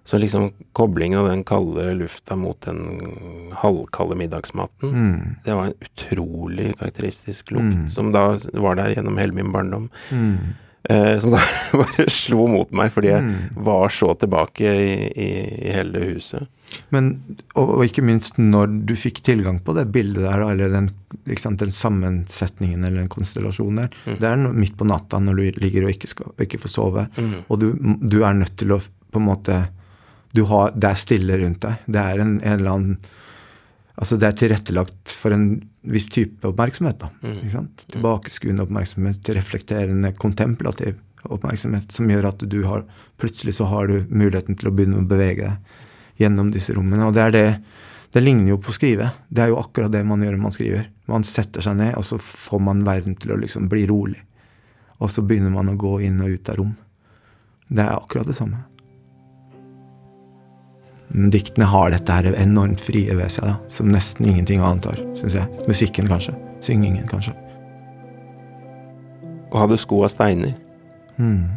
Så 0.05 0.19
liksom 0.19 0.51
koblingen 0.75 1.19
av 1.23 1.29
den 1.31 1.43
kalde 1.47 1.93
lufta 1.97 2.35
mot 2.35 2.59
den 2.61 3.51
halvkalde 3.59 4.17
middagsmaten, 4.19 4.91
mm. 4.93 5.19
det 5.45 5.55
var 5.55 5.69
en 5.71 5.85
utrolig 5.87 6.73
karakteristisk 6.79 7.53
lukt, 7.55 7.71
mm. 7.71 7.87
som 7.93 8.11
da 8.11 8.33
var 8.53 8.75
der 8.79 8.97
gjennom 8.97 9.17
hele 9.17 9.35
min 9.37 9.51
barndom. 9.55 9.89
Mm. 10.11 10.53
Eh, 10.89 11.19
som 11.23 11.31
da 11.31 11.39
bare 11.79 12.09
slo 12.11 12.45
mot 12.51 12.71
meg, 12.75 12.91
fordi 12.91 13.13
jeg 13.13 13.23
Mm. 13.23 13.63
var 13.63 13.89
så 13.89 14.11
tilbake 14.19 14.67
i, 14.67 14.91
i, 15.15 15.29
i 15.69 15.71
hele 15.71 16.03
huset. 16.11 16.49
Men, 16.95 17.11
og, 17.55 17.75
og 17.77 17.83
ikke 17.85 18.03
minst 18.05 18.37
når 18.41 18.73
du 18.89 18.95
fikk 18.99 19.21
tilgang 19.25 19.59
på 19.63 19.75
det 19.77 19.85
bildet 19.93 20.23
der, 20.25 20.43
eller 20.51 20.69
den, 20.73 20.89
sant, 21.39 21.59
den 21.63 21.71
sammensetningen 21.75 22.83
eller 22.83 23.03
den 23.03 23.11
konstellasjonen 23.13 23.83
der. 23.83 23.97
Mm. 24.05 24.17
Det 24.21 24.29
er 24.31 24.43
midt 24.63 24.77
på 24.79 24.87
natta 24.89 25.19
når 25.23 25.39
du 25.39 25.61
ligger 25.63 25.87
og 25.87 25.93
ikke, 25.95 26.11
skal, 26.11 26.33
ikke 26.45 26.61
får 26.63 26.73
sove. 26.75 27.07
Mm. 27.17 27.35
Og 27.47 27.59
du, 27.61 27.67
du 28.01 28.19
er 28.23 28.33
nødt 28.41 28.55
til 28.59 28.75
å 28.75 28.81
på 28.83 29.21
en 29.21 29.27
måte 29.29 29.59
du 30.33 30.41
har, 30.49 30.71
Det 30.73 30.89
er 30.89 30.97
stille 30.97 31.35
rundt 31.37 31.59
deg. 31.61 31.83
Det 31.85 32.01
er 32.01 32.21
en, 32.23 32.39
en 32.41 32.55
eller 32.57 32.71
annen 32.71 32.95
Altså 33.93 34.17
det 34.17 34.25
er 34.25 34.37
tilrettelagt 34.39 35.11
for 35.13 35.35
en 35.35 35.43
viss 35.85 36.07
type 36.09 36.47
oppmerksomhet. 36.49 36.97
da, 36.97 37.11
Mm. 37.21 37.35
ikke 37.43 37.51
sant? 37.53 37.83
Tilbakeskuende 37.93 38.63
oppmerksomhet, 38.65 39.29
reflekterende, 39.37 40.09
kontemplativ 40.17 40.95
oppmerksomhet, 41.29 41.91
som 41.93 42.09
gjør 42.09 42.31
at 42.31 42.41
du 42.49 42.63
har 42.65 42.83
Plutselig 43.21 43.53
så 43.59 43.67
har 43.69 43.87
du 43.87 43.99
muligheten 44.09 44.57
til 44.57 44.71
å 44.71 44.73
begynne 44.75 44.97
å 45.03 45.07
bevege 45.07 45.45
deg 45.53 45.82
gjennom 46.19 46.51
disse 46.53 46.75
rommene. 46.75 47.07
Og 47.07 47.15
det 47.15 47.25
er 47.27 47.35
det 47.37 47.47
Det 48.13 48.21
ligner 48.21 48.51
jo 48.51 48.59
på 48.61 48.69
å 48.69 48.75
skrive. 48.75 49.07
Det 49.25 49.41
er 49.41 49.47
jo 49.49 49.57
akkurat 49.57 49.89
det 49.89 50.03
man 50.05 50.21
gjør 50.21 50.35
når 50.35 50.41
man 50.43 50.53
skriver. 50.53 50.83
Man 51.09 51.23
setter 51.25 51.65
seg 51.65 51.79
ned, 51.79 51.95
og 51.97 52.05
så 52.05 52.19
får 52.21 52.59
man 52.61 52.83
verden 52.85 53.15
til 53.17 53.31
å 53.33 53.37
liksom 53.41 53.65
bli 53.71 53.87
rolig. 53.89 54.19
Og 55.01 55.09
så 55.09 55.23
begynner 55.25 55.49
man 55.49 55.71
å 55.71 55.73
gå 55.73 55.95
inn 56.05 56.21
og 56.21 56.29
ut 56.29 56.51
av 56.53 56.59
rom. 56.59 56.75
Det 57.73 57.81
er 57.81 57.95
akkurat 57.95 58.29
det 58.29 58.35
samme. 58.37 58.59
Men 61.13 61.29
diktene 61.33 61.65
har 61.69 61.89
dette 61.93 62.19
her 62.19 62.35
enormt 62.37 62.81
frie 62.81 63.13
ved 63.17 63.33
seg, 63.33 63.45
da, 63.49 63.55
som 63.69 63.89
nesten 63.93 64.29
ingenting 64.29 64.61
annet 64.65 64.87
har, 64.89 65.01
syns 65.17 65.37
jeg. 65.37 65.65
Musikken, 65.69 66.09
kanskje. 66.09 66.33
Syngingen, 66.61 67.05
kanskje. 67.09 67.35
Og 69.53 69.59
hadde 69.61 69.77
sko 69.77 70.03
av 70.05 70.13
steiner. 70.13 70.55
Mm. 71.21 71.49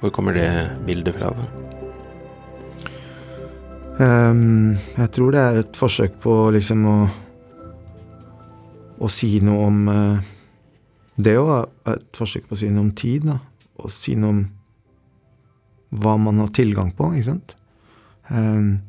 Hvor 0.00 0.12
kommer 0.16 0.36
det 0.36 0.50
bildet 0.88 1.16
fra? 1.16 1.32
da? 1.36 1.79
Ehm, 4.00 4.76
jeg 4.96 5.10
tror 5.12 5.34
det 5.34 5.40
er 5.40 5.58
et 5.60 5.76
forsøk 5.76 6.20
på 6.22 6.36
liksom 6.56 6.86
å 6.88 7.00
Å 9.00 9.08
si 9.08 9.38
noe 9.40 9.64
om 9.64 9.76
uh, 9.88 10.18
Det 11.16 11.32
er 11.32 11.68
et 11.88 12.16
forsøk 12.16 12.48
på 12.48 12.52
å 12.52 12.58
si 12.60 12.68
noe 12.68 12.84
om 12.84 12.90
tid, 12.92 13.24
da. 13.24 13.38
Å 13.80 13.88
si 13.92 14.12
noe 14.12 14.34
om 14.34 14.42
hva 16.00 16.18
man 16.20 16.38
har 16.38 16.52
tilgang 16.54 16.92
på, 16.94 17.08
ikke 17.16 17.30
sant. 17.30 17.54
Um, 18.28 18.82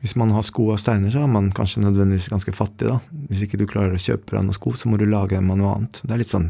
hvis 0.00 0.14
man 0.16 0.30
har 0.32 0.46
sko 0.46 0.68
av 0.72 0.78
steiner, 0.80 1.10
så 1.12 1.24
er 1.24 1.32
man 1.34 1.50
kanskje 1.52 1.82
nødvendigvis 1.82 2.30
ganske 2.32 2.54
fattig, 2.56 2.86
da. 2.88 3.00
Hvis 3.28 3.42
ikke 3.44 3.58
du 3.60 3.66
klarer 3.68 3.98
å 3.98 4.00
kjøpe 4.00 4.32
deg 4.32 4.46
noen 4.46 4.56
sko, 4.56 4.72
så 4.78 4.88
må 4.88 4.96
du 4.96 5.04
lage 5.10 5.34
dem 5.34 5.50
av 5.52 5.58
noe 5.60 5.74
annet. 5.74 6.00
Det 6.00 6.14
er 6.14 6.22
litt 6.22 6.32
sånn 6.32 6.48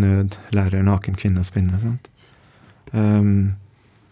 nød 0.00 0.34
lærer 0.56 0.82
naken 0.88 1.20
kvinne 1.20 1.44
å 1.44 1.46
spinne. 1.46 1.78
sant? 1.84 2.08
Ehm, 2.96 3.54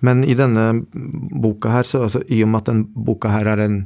men 0.04 0.24
i 0.28 0.36
denne 0.36 0.84
boka 0.92 1.72
her, 1.72 1.88
så 1.88 2.04
altså, 2.06 2.22
i 2.28 2.42
og 2.44 2.50
med 2.52 2.62
at 2.62 2.70
den 2.72 2.84
boka 3.06 3.32
her 3.32 3.48
er 3.54 3.64
en 3.64 3.78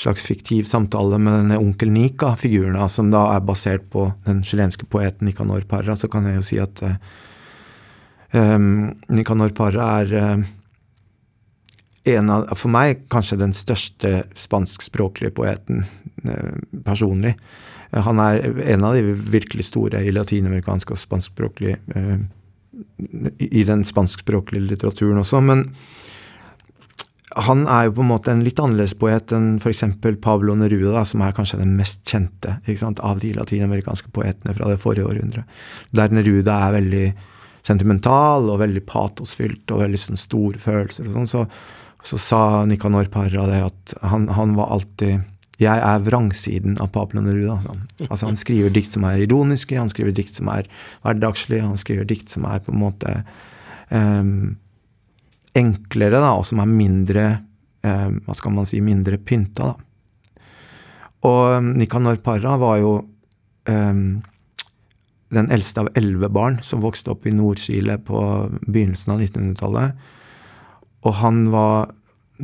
slags 0.00 0.22
fiktiv 0.24 0.64
samtale 0.68 1.18
med 1.20 1.42
denne 1.42 1.58
onkel 1.60 1.90
Nika-figuren, 1.92 2.78
som 2.88 3.10
da 3.12 3.26
er 3.34 3.44
basert 3.44 3.90
på 3.92 4.08
den 4.26 4.42
chilenske 4.46 4.88
poeten 4.90 5.28
Nicanor 5.28 5.66
Parra, 5.68 5.96
så 5.96 6.08
kan 6.10 6.26
jeg 6.28 6.40
jo 6.40 6.46
si 6.46 6.60
at 6.62 6.82
eh, 6.86 8.56
Nicanor 9.12 9.52
Parra 9.56 9.90
er 10.00 10.16
eh, 10.20 10.48
en 12.16 12.32
av, 12.32 12.48
for 12.56 12.72
meg 12.72 13.04
kanskje 13.12 13.40
den 13.42 13.52
største 13.56 14.24
spanskspråklige 14.38 15.34
poeten 15.36 15.84
eh, 16.24 16.56
personlig. 16.86 17.36
Han 17.90 18.22
er 18.22 18.44
en 18.70 18.84
av 18.86 18.94
de 18.96 19.14
virkelig 19.34 19.66
store 19.72 20.00
i 20.06 20.12
latinamerikansk 20.14 20.94
og 20.94 21.00
spanskspråklig 21.00 21.76
eh, 21.76 22.20
i 23.38 23.64
den 23.66 23.84
spanskspråklige 23.86 24.68
litteraturen 24.72 25.20
også, 25.22 25.40
men 25.44 25.68
han 27.38 27.62
er 27.70 27.86
jo 27.86 27.94
på 27.94 28.02
en 28.02 28.10
måte 28.10 28.32
en 28.32 28.42
litt 28.42 28.58
annerledes 28.58 28.96
poet 28.98 29.30
enn 29.36 29.52
f.eks. 29.60 29.84
Pablo 30.22 30.56
Neruda, 30.58 30.96
da, 30.96 31.04
som 31.06 31.22
er 31.22 31.34
kanskje 31.36 31.60
den 31.60 31.76
mest 31.78 32.02
kjente 32.10 32.56
sant, 32.80 33.02
av 33.06 33.20
de 33.22 33.30
latinamerikanske 33.36 34.10
poetene 34.14 34.54
fra 34.56 34.70
det 34.72 34.80
forrige 34.82 35.06
århundret. 35.06 35.60
Der 35.94 36.10
Neruda 36.10 36.56
er 36.66 36.74
veldig 36.80 37.04
sentimental 37.66 38.48
og 38.50 38.58
veldig 38.64 38.82
patosfylt 38.88 39.70
og 39.70 39.84
veldig 39.84 40.00
sånn 40.00 40.18
store 40.18 40.58
følelser 40.58 41.06
og 41.06 41.20
sånn, 41.20 41.30
så, 41.30 41.44
så 42.02 42.18
sa 42.18 42.42
Nicanor 42.66 43.10
Parra 43.12 43.46
det 43.50 43.62
at 43.68 43.94
han, 44.10 44.26
han 44.34 44.56
var 44.58 44.74
alltid 44.74 45.20
jeg 45.60 45.82
er 45.84 46.04
vrangsiden 46.06 46.78
av 46.80 46.88
Pablo 46.94 47.20
Neruda. 47.24 47.58
Altså 48.08 48.30
Han 48.30 48.38
skriver 48.38 48.72
dikt 48.72 48.96
som 48.96 49.04
er 49.08 49.26
ironiske, 49.26 49.76
han 49.76 49.92
skriver 49.92 50.14
dikt 50.16 50.38
som 50.38 50.48
er 50.52 50.68
hverdagslige, 51.04 51.66
han 51.66 51.80
skriver 51.80 52.08
dikt 52.08 52.32
som 52.32 52.46
er 52.48 52.62
på 52.64 52.72
en 52.72 52.80
måte 52.80 53.14
um, 53.92 54.56
enklere, 55.58 56.16
da, 56.16 56.32
og 56.38 56.46
som 56.48 56.62
er 56.62 56.70
mindre 56.70 57.26
um, 57.84 58.20
Hva 58.24 58.36
skal 58.38 58.56
man 58.56 58.68
si 58.68 58.80
mindre 58.84 59.20
pynta, 59.20 59.74
da. 59.74 59.86
Og 61.28 61.40
em, 61.52 61.74
Nicanor 61.76 62.16
Parra 62.24 62.54
var 62.56 62.78
jo 62.80 62.92
um, 63.68 64.04
den 65.30 65.50
eldste 65.52 65.84
av 65.84 65.90
elleve 65.98 66.30
barn 66.32 66.56
som 66.64 66.80
vokste 66.80 67.12
opp 67.12 67.26
i 67.28 67.34
Nord-Chile 67.34 67.98
på 68.06 68.22
begynnelsen 68.64 69.12
av 69.14 69.20
1900-tallet. 69.26 70.06
Og 71.04 71.16
han 71.20 71.42
var 71.52 71.92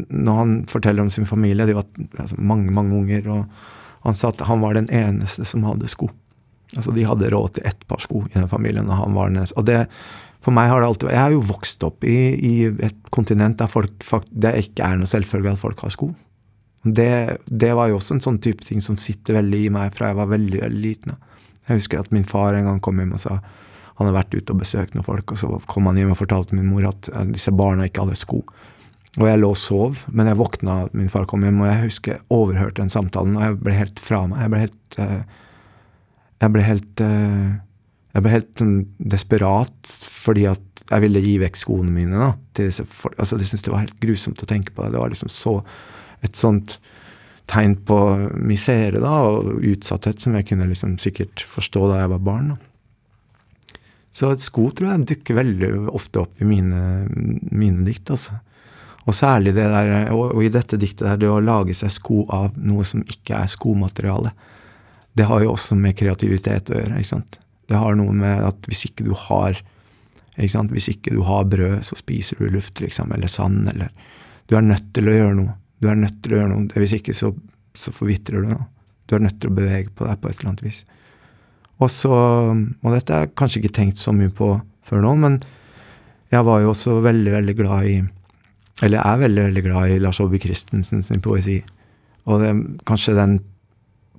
Når 0.08 0.38
han 0.40 0.54
forteller 0.70 1.02
om 1.02 1.10
sin 1.10 1.28
familie, 1.28 1.66
de 1.66 1.76
var 1.76 1.86
altså, 2.18 2.36
mange, 2.38 2.72
mange 2.74 2.96
unger, 2.96 3.28
og 3.32 4.06
han 4.06 4.14
sa 4.14 4.30
at 4.30 4.44
han 4.46 4.62
var 4.62 4.76
den 4.76 4.88
eneste 4.92 5.46
som 5.48 5.64
hadde 5.66 5.90
sko. 5.90 6.10
Altså 6.76 6.92
De 6.94 7.06
hadde 7.06 7.30
råd 7.32 7.56
til 7.56 7.66
ett 7.66 7.82
par 7.88 8.02
sko 8.02 8.24
i 8.26 8.34
den 8.34 8.48
familien. 8.50 8.88
Og 8.90 9.00
han 9.00 9.16
var 9.16 9.30
den 9.30 9.40
eneste. 9.40 9.56
Og 9.58 9.66
det, 9.66 9.86
for 10.44 10.54
meg 10.54 10.70
har 10.70 10.82
det 10.82 10.90
alltid 10.90 11.08
vært 11.08 11.16
Jeg 11.16 11.24
har 11.24 11.34
jo 11.34 11.42
vokst 11.48 11.86
opp 11.86 12.06
i, 12.06 12.18
i 12.36 12.54
et 12.68 13.10
kontinent 13.14 13.58
der 13.58 13.70
folk, 13.70 14.06
det 14.30 14.54
ikke 14.66 14.86
er 14.86 15.00
noe 15.00 15.10
selvfølgelig 15.10 15.54
at 15.54 15.62
folk 15.62 15.84
har 15.86 15.94
sko. 15.94 16.12
Det, 16.86 17.10
det 17.50 17.72
var 17.74 17.90
jo 17.90 17.98
også 17.98 18.14
en 18.14 18.22
sånn 18.22 18.42
type 18.42 18.62
ting 18.66 18.82
som 18.84 18.98
sitter 19.00 19.40
veldig 19.40 19.64
i 19.64 19.70
meg 19.74 19.94
fra 19.94 20.12
jeg 20.12 20.20
var 20.20 20.30
veldig, 20.30 20.60
veldig 20.62 20.82
liten. 20.82 21.16
Jeg 21.66 21.80
husker 21.80 22.02
at 22.02 22.12
min 22.14 22.26
far 22.26 22.54
en 22.54 22.68
gang 22.68 22.82
kom 22.82 23.00
hjem 23.02 23.16
og 23.16 23.22
sa 23.24 23.40
han 23.96 24.04
hadde 24.04 24.18
vært 24.18 24.34
ute 24.36 24.52
og 24.52 24.60
besøkt 24.60 24.94
noen 24.94 25.06
folk, 25.06 25.32
og 25.32 25.38
så 25.40 25.48
kom 25.72 25.86
han 25.88 25.96
hjem 25.96 26.10
og 26.12 26.18
fortalte 26.20 26.56
min 26.56 26.68
mor 26.68 26.84
at 26.84 27.08
eh, 27.14 27.30
disse 27.32 27.52
barna 27.56 27.86
ikke 27.88 28.04
hadde 28.04 28.18
sko. 28.20 28.42
Og 29.16 29.24
jeg 29.30 29.40
lå 29.40 29.48
og 29.54 29.56
sov, 29.56 30.02
men 30.12 30.28
jeg 30.28 30.36
våkna 30.36 30.80
da 30.82 30.98
min 30.98 31.08
far 31.12 31.24
kom 31.28 31.44
hjem, 31.46 31.62
og 31.62 31.70
jeg 31.70 31.82
husker 31.86 32.16
jeg 32.16 32.24
overhørte 32.36 32.82
den 32.82 32.92
samtalen, 32.92 33.38
og 33.38 33.46
jeg 33.46 33.58
ble 33.64 33.76
helt 33.78 34.02
fra 34.02 34.22
meg. 34.28 34.42
Jeg 34.44 34.52
ble 34.52 34.62
helt 34.66 34.98
eh, 35.00 35.20
Jeg 36.42 36.52
ble 36.52 36.64
helt 36.66 37.04
eh, 37.06 37.46
Jeg 38.12 38.24
ble 38.24 38.34
helt 38.34 38.50
sånn 38.60 38.76
desperat 38.98 39.94
fordi 40.26 40.44
at 40.50 40.84
jeg 40.86 41.02
ville 41.02 41.22
gi 41.22 41.36
vekk 41.42 41.58
skoene 41.58 41.90
mine. 41.90 42.18
da, 42.20 42.34
til 42.54 42.68
disse 42.70 42.84
folk. 42.86 43.16
Altså, 43.18 43.38
Jeg 43.40 43.50
syntes 43.50 43.66
det 43.66 43.72
var 43.72 43.84
helt 43.86 44.00
grusomt 44.02 44.42
å 44.42 44.48
tenke 44.50 44.74
på 44.74 44.84
det. 44.84 44.92
Det 44.94 45.00
var 45.00 45.10
liksom 45.10 45.32
så 45.32 45.56
et 46.24 46.36
sånt 46.36 46.78
tegn 47.46 47.76
på 47.86 47.98
misere 48.42 49.00
da, 49.02 49.16
og 49.22 49.62
utsatthet 49.62 50.20
som 50.22 50.34
jeg 50.34 50.48
kunne 50.48 50.66
liksom 50.66 50.96
sikkert 50.98 51.44
forstå 51.46 51.84
da 51.90 52.00
jeg 52.02 52.12
var 52.14 52.24
barn. 52.26 52.48
da. 52.54 53.80
Så 54.16 54.32
sko 54.40 54.70
tror 54.72 54.92
jeg 54.92 55.08
dukker 55.12 55.36
veldig 55.36 55.70
ofte 55.92 56.22
opp 56.24 56.40
i 56.40 56.48
mine, 56.48 57.06
mine 57.52 57.84
dikt. 57.86 58.10
altså. 58.10 58.40
Og 59.06 59.14
særlig 59.14 59.54
det 59.54 59.68
der, 59.70 60.10
og, 60.14 60.34
i 60.42 60.50
dette 60.50 60.78
diktet 60.80 61.06
der, 61.06 61.20
det 61.22 61.30
å 61.30 61.42
lage 61.42 61.74
seg 61.78 61.92
sko 61.94 62.24
av 62.32 62.56
noe 62.58 62.84
som 62.86 63.04
ikke 63.06 63.38
er 63.38 63.50
skomateriale. 63.50 64.32
Det 65.16 65.28
har 65.28 65.44
jo 65.44 65.52
også 65.54 65.78
med 65.78 65.96
kreativitet 65.96 66.72
å 66.72 66.80
gjøre. 66.80 66.98
ikke 66.98 67.12
sant? 67.14 67.38
Det 67.66 67.78
har 67.78 67.96
noe 67.98 68.14
med 68.14 68.42
at 68.46 68.66
hvis 68.68 68.84
ikke 68.90 69.06
du 69.06 69.14
har 69.26 69.56
ikke 70.36 70.52
sant? 70.52 70.72
Hvis 70.74 70.90
ikke 70.92 71.14
du 71.14 71.22
har 71.24 71.46
brød, 71.48 71.78
så 71.86 71.96
spiser 71.96 72.40
du 72.40 72.50
luft, 72.52 72.80
liksom, 72.82 73.12
eller 73.14 73.30
sand, 73.32 73.68
eller 73.72 73.88
Du 74.46 74.54
er 74.54 74.62
nødt 74.62 74.92
til 74.94 75.08
å 75.08 75.14
gjøre 75.14 75.34
noe. 75.34 75.54
Du 75.82 75.88
er 75.90 75.96
nødt 75.98 76.20
til 76.22 76.34
å 76.34 76.36
gjøre 76.36 76.50
noe. 76.52 76.68
Hvis 76.78 76.92
ikke, 77.00 77.14
så, 77.16 77.32
så 77.74 77.90
forvitrer 77.90 78.44
du. 78.44 78.52
Noe. 78.52 78.68
Du 79.08 79.16
er 79.16 79.24
nødt 79.24 79.40
til 79.40 79.50
å 79.50 79.56
bevege 79.56 79.90
på 79.90 80.06
deg 80.06 80.20
på 80.20 80.28
et 80.28 80.38
eller 80.38 80.52
annet 80.52 80.62
vis. 80.62 80.84
Og 81.82 81.90
så 81.90 82.12
Og 82.14 82.92
dette 82.94 83.12
har 83.12 83.26
jeg 83.26 83.34
kanskje 83.34 83.62
ikke 83.62 83.74
tenkt 83.80 83.98
så 83.98 84.14
mye 84.14 84.30
på 84.30 84.52
før 84.86 85.02
nå, 85.02 85.16
men 85.18 85.40
jeg 86.30 86.46
var 86.46 86.62
jo 86.62 86.70
også 86.70 87.00
veldig, 87.02 87.32
veldig 87.32 87.56
glad 87.58 87.90
i 87.90 87.96
Eller 88.84 89.00
er 89.00 89.22
veldig, 89.22 89.46
veldig 89.48 89.62
glad 89.64 89.92
i 89.94 90.00
Lars 90.02 90.20
Aabye 90.20 90.42
Christensen 90.42 91.04
sin 91.04 91.22
poesi. 91.24 91.60
Og 92.26 92.42
det 92.42 92.52
kanskje 92.88 93.16
den 93.16 93.38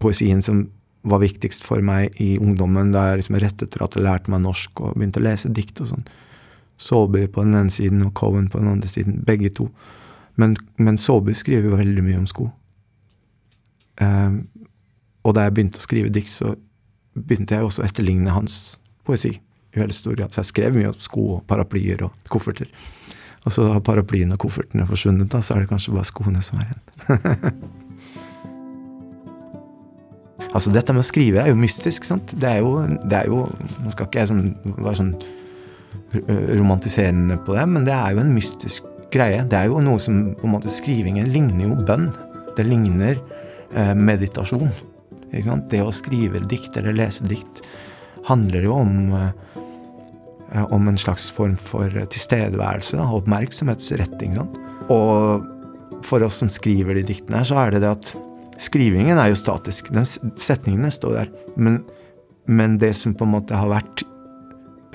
poesien 0.02 0.42
som 0.42 0.66
var 1.08 1.22
viktigst 1.22 1.64
for 1.64 1.84
meg 1.86 2.16
i 2.22 2.36
ungdommen, 2.42 2.92
da 2.92 3.10
jeg 3.10 3.22
liksom 3.22 3.38
rett 3.42 3.62
etter 3.64 3.84
at 3.84 3.96
jeg 3.96 4.06
lærte 4.06 4.32
meg 4.34 4.44
norsk 4.44 4.82
og 4.82 4.98
begynte 4.98 5.22
å 5.22 5.28
lese 5.28 5.52
dikt 5.54 5.82
og 5.84 5.92
sånn. 5.92 6.08
Saabye 6.82 7.30
på 7.32 7.46
den 7.46 7.58
ene 7.58 7.74
siden 7.74 8.04
og 8.06 8.14
Cohen 8.18 8.50
på 8.52 8.62
den 8.62 8.72
andre 8.74 8.90
siden, 8.92 9.22
begge 9.26 9.52
to. 9.60 9.70
Men, 10.38 10.56
men 10.78 11.00
Saabye 11.02 11.38
skriver 11.38 11.72
jo 11.72 11.80
veldig 11.80 12.06
mye 12.06 12.22
om 12.22 12.28
sko. 12.30 12.50
Um, 14.02 14.44
og 15.26 15.34
da 15.36 15.48
jeg 15.48 15.56
begynte 15.58 15.82
å 15.82 15.86
skrive 15.86 16.14
dikt, 16.14 16.32
så 16.32 16.54
begynte 17.18 17.58
jeg 17.58 17.66
også 17.66 17.84
å 17.84 17.88
etterligne 17.88 18.36
hans 18.36 18.78
poesi 19.08 19.34
i 19.34 19.82
veldig 19.82 19.96
stor 19.96 20.18
grad. 20.18 20.34
Så 20.34 20.44
jeg 20.44 20.52
skrev 20.52 20.78
mye 20.78 20.92
om 20.92 21.02
sko 21.02 21.26
og 21.38 21.46
paraplyer 21.50 22.06
og 22.06 22.30
kofferter. 22.32 22.70
Og 23.48 23.52
så 23.56 23.64
har 23.72 23.86
paraplyen 23.86 24.36
og 24.36 24.42
koffertene 24.44 24.84
forsvunnet, 24.90 25.30
da, 25.32 25.40
så 25.40 25.56
er 25.56 25.64
det 25.64 25.72
kanskje 25.72 25.96
bare 25.96 26.10
skoene 26.10 26.42
som 26.44 26.60
er 26.60 26.68
igjen. 26.68 26.84
altså, 30.56 30.70
dette 30.76 30.92
med 30.92 31.06
å 31.06 31.08
skrive 31.08 31.46
er 31.46 31.50
jo 31.54 31.60
mystisk, 31.60 32.02
sant. 32.10 32.28
Det 32.36 32.50
er 32.58 32.60
jo, 32.66 32.72
det 33.08 33.18
er 33.22 33.28
jo 33.32 33.38
Nå 33.86 33.90
skal 33.96 34.10
ikke 34.10 34.22
jeg 34.26 34.32
sånn, 34.34 34.46
være 34.76 35.00
sånn 35.00 35.16
romantiserende 36.58 37.36
på 37.48 37.56
det, 37.56 37.66
men 37.72 37.88
det 37.88 37.96
er 37.96 38.10
jo 38.16 38.24
en 38.24 38.36
mystisk 38.36 38.82
greie. 39.14 39.44
Det 39.48 39.60
er 39.60 39.70
jo 39.72 39.82
noe 39.84 40.00
som 40.02 40.34
på 40.36 40.48
en 40.48 40.54
måte 40.58 40.72
Skrivingen 40.72 41.30
ligner 41.32 41.70
jo 41.70 41.80
bønn. 41.88 42.10
Det 42.58 42.66
ligner 42.68 43.16
eh, 43.16 43.94
meditasjon. 43.96 44.72
Det 45.32 45.84
å 45.84 45.96
skrive 45.96 46.44
dikt 46.48 46.78
eller 46.80 46.96
lese 46.96 47.28
dikt 47.28 47.64
handler 48.28 48.68
jo 48.68 48.80
om, 48.82 48.94
eh, 49.16 49.64
om 50.72 50.88
en 50.88 50.98
slags 50.98 51.28
form 51.34 51.58
for 51.60 51.92
tilstedeværelse, 52.14 52.98
da, 53.00 53.08
oppmerksomhetsretting. 53.18 54.36
Sant? 54.38 54.60
Og 54.94 55.46
for 56.06 56.24
oss 56.24 56.40
som 56.42 56.52
skriver 56.52 56.98
de 56.98 57.06
diktene, 57.08 57.44
så 57.46 57.60
er 57.62 57.76
det 57.76 57.84
det 57.84 57.92
at 57.92 58.14
skrivingen 58.62 59.20
er 59.20 59.32
jo 59.32 59.40
statisk. 59.40 59.92
Den, 59.94 60.08
setningene 60.08 60.92
står 60.94 61.20
der. 61.20 61.32
Men, 61.56 61.82
men, 62.46 62.78
det 62.82 62.94
som 62.98 63.16
på 63.18 63.28
en 63.28 63.36
måte 63.36 63.58
har 63.58 63.70
vært 63.72 64.06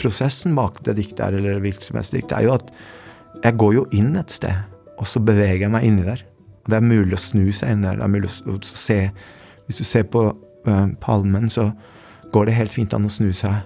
prosessen 0.01 0.57
bak 0.59 0.81
det 0.87 0.97
diktet 0.99 1.25
her, 1.27 1.39
eller 1.39 1.63
dikt, 1.63 2.33
er 2.33 2.47
jo 2.47 2.57
at 2.57 2.73
jeg 3.43 3.59
går 3.59 3.75
jo 3.77 3.87
inn 3.97 4.15
et 4.19 4.33
sted, 4.33 4.55
og 4.99 5.09
så 5.09 5.23
beveger 5.23 5.67
jeg 5.67 5.73
meg 5.73 5.87
inni 5.87 6.07
der. 6.07 6.25
Og 6.63 6.71
det 6.73 6.79
er 6.79 6.87
mulig 6.87 7.17
å 7.17 7.23
snu 7.23 7.47
seg 7.55 7.75
inn 7.75 7.87
der. 7.87 7.99
Det 7.99 8.07
er 8.07 8.13
mulig 8.13 8.31
å 8.31 8.59
se 8.67 9.01
Hvis 9.67 9.79
du 9.79 9.87
ser 9.87 10.03
på 10.11 10.21
uh, 10.27 10.87
palmen, 11.01 11.49
så 11.51 11.71
går 12.35 12.49
det 12.49 12.57
helt 12.57 12.75
fint 12.75 12.95
an 12.95 13.07
å 13.07 13.11
snu 13.13 13.31
seg 13.35 13.63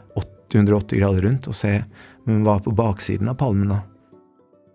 880 0.57 1.01
grader 1.01 1.27
rundt 1.29 1.49
og 1.51 1.57
se 1.57 1.79
men 2.27 2.43
hva 2.43 2.59
på 2.63 2.75
baksiden 2.75 3.31
av 3.31 3.39
palmen. 3.39 3.71
da. 3.71 3.83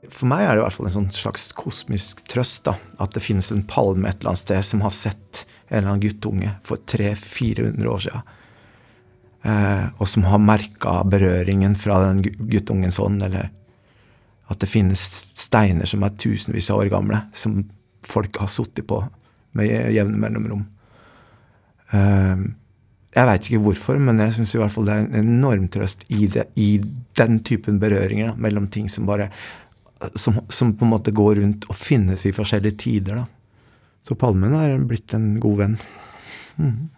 For 0.09 0.27
meg 0.31 0.45
er 0.45 0.55
det 0.55 0.61
i 0.61 0.65
hvert 0.65 0.77
fall 0.77 0.88
en 0.88 0.97
sånn 0.97 1.13
slags 1.13 1.50
kosmisk 1.55 2.23
trøst 2.31 2.65
da, 2.67 2.77
at 3.03 3.13
det 3.15 3.23
finnes 3.23 3.51
en 3.53 3.65
palme 3.67 4.07
et 4.09 4.21
eller 4.21 4.33
annet 4.33 4.43
sted 4.43 4.67
som 4.67 4.83
har 4.85 4.93
sett 4.95 5.43
en 5.67 5.77
eller 5.77 5.91
annen 5.91 6.03
guttunge 6.03 6.53
for 6.65 6.81
300-400 6.89 7.91
år 7.91 8.05
siden. 8.05 8.31
Eh, 9.41 9.85
og 9.97 10.07
som 10.07 10.27
har 10.29 10.43
merka 10.43 11.00
berøringen 11.07 11.75
fra 11.79 12.00
den 12.05 12.21
guttungens 12.23 13.00
hånd, 13.01 13.23
eller 13.25 13.51
at 14.51 14.59
det 14.61 14.69
finnes 14.69 15.01
steiner 15.39 15.88
som 15.88 16.03
er 16.03 16.17
tusenvis 16.19 16.69
av 16.73 16.83
år 16.83 16.91
gamle, 16.91 17.23
som 17.33 17.61
folk 18.05 18.41
har 18.41 18.51
sittet 18.51 18.88
på 18.89 19.00
med 19.57 19.91
jevne 19.95 20.19
mellomrom. 20.19 20.65
Eh, 21.91 22.43
jeg 23.12 23.27
veit 23.27 23.48
ikke 23.48 23.63
hvorfor, 23.65 23.98
men 24.00 24.22
jeg 24.24 24.38
syns 24.38 24.53
i 24.56 24.62
hvert 24.62 24.72
fall 24.72 24.88
det 24.88 24.94
er 24.94 25.03
en 25.03 25.18
enorm 25.20 25.65
trøst 25.72 26.06
i, 26.08 26.30
det, 26.32 26.46
i 26.56 26.77
den 27.20 27.41
typen 27.44 27.80
berøringer 27.82 28.32
da, 28.32 28.36
mellom 28.39 28.70
ting 28.72 28.88
som 28.91 29.10
bare 29.10 29.27
som, 30.15 30.39
som, 30.50 30.72
på 30.74 30.86
en 30.86 30.94
måte 30.94 31.12
går 31.12 31.36
rundt 31.41 31.68
og 31.70 31.77
finnes 31.77 32.25
i 32.25 32.34
forskjellige 32.34 32.80
tider. 32.86 33.22
Da. 33.22 33.25
Så 34.01 34.15
palmen 34.18 34.56
er 34.58 34.77
blitt 34.88 35.13
en 35.13 35.36
god 35.41 35.60
venn. 35.60 35.75
Mm. 36.58 36.89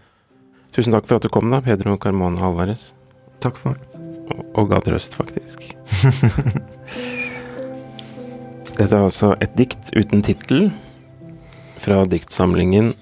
Tusen 0.74 0.94
takk 0.94 1.06
for 1.08 1.18
at 1.18 1.24
du 1.24 1.30
kom, 1.32 1.50
da, 1.50 1.62
Pedro 1.64 1.96
Carmona 2.02 2.44
Alvarez. 2.46 2.90
Takk 3.42 3.56
for. 3.58 3.78
Og, 4.30 4.42
og 4.60 4.68
ga 4.70 4.78
trøst, 4.84 5.16
faktisk. 5.18 5.58
Dette 8.76 8.96
er 8.96 9.02
altså 9.02 9.34
et 9.42 9.56
dikt 9.58 9.90
uten 9.96 10.22
tittel 10.24 10.70
fra 11.80 12.04
diktsamlingen 12.08 12.94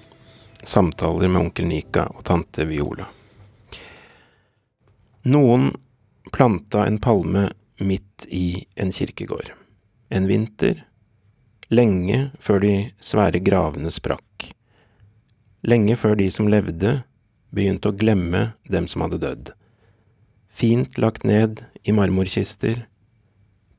'Samtaler 0.69 1.27
med 1.27 1.41
onkel 1.41 1.65
Nika 1.65 2.03
og 2.13 2.21
tante 2.23 2.61
Viola'. 2.69 3.07
Noen 5.25 5.71
planta 6.29 6.83
en 6.85 6.99
palme 7.01 7.47
midt 7.81 8.27
i 8.29 8.67
en 8.75 8.91
kirkegård. 8.93 9.49
En 10.13 10.27
vinter, 10.29 10.83
lenge 11.73 12.19
før 12.37 12.61
de 12.61 12.73
svære 13.01 13.41
gravene 13.41 13.89
sprakk. 13.89 14.51
Lenge 15.65 15.95
før 15.97 16.13
de 16.19 16.27
som 16.29 16.51
levde, 16.53 16.91
begynte 17.49 17.89
å 17.89 17.97
glemme 17.97 18.43
dem 18.69 18.85
som 18.91 19.01
hadde 19.01 19.21
dødd. 19.23 19.49
Fint 20.53 20.99
lagt 21.01 21.25
ned 21.25 21.63
i 21.81 21.95
marmorkister. 21.97 22.83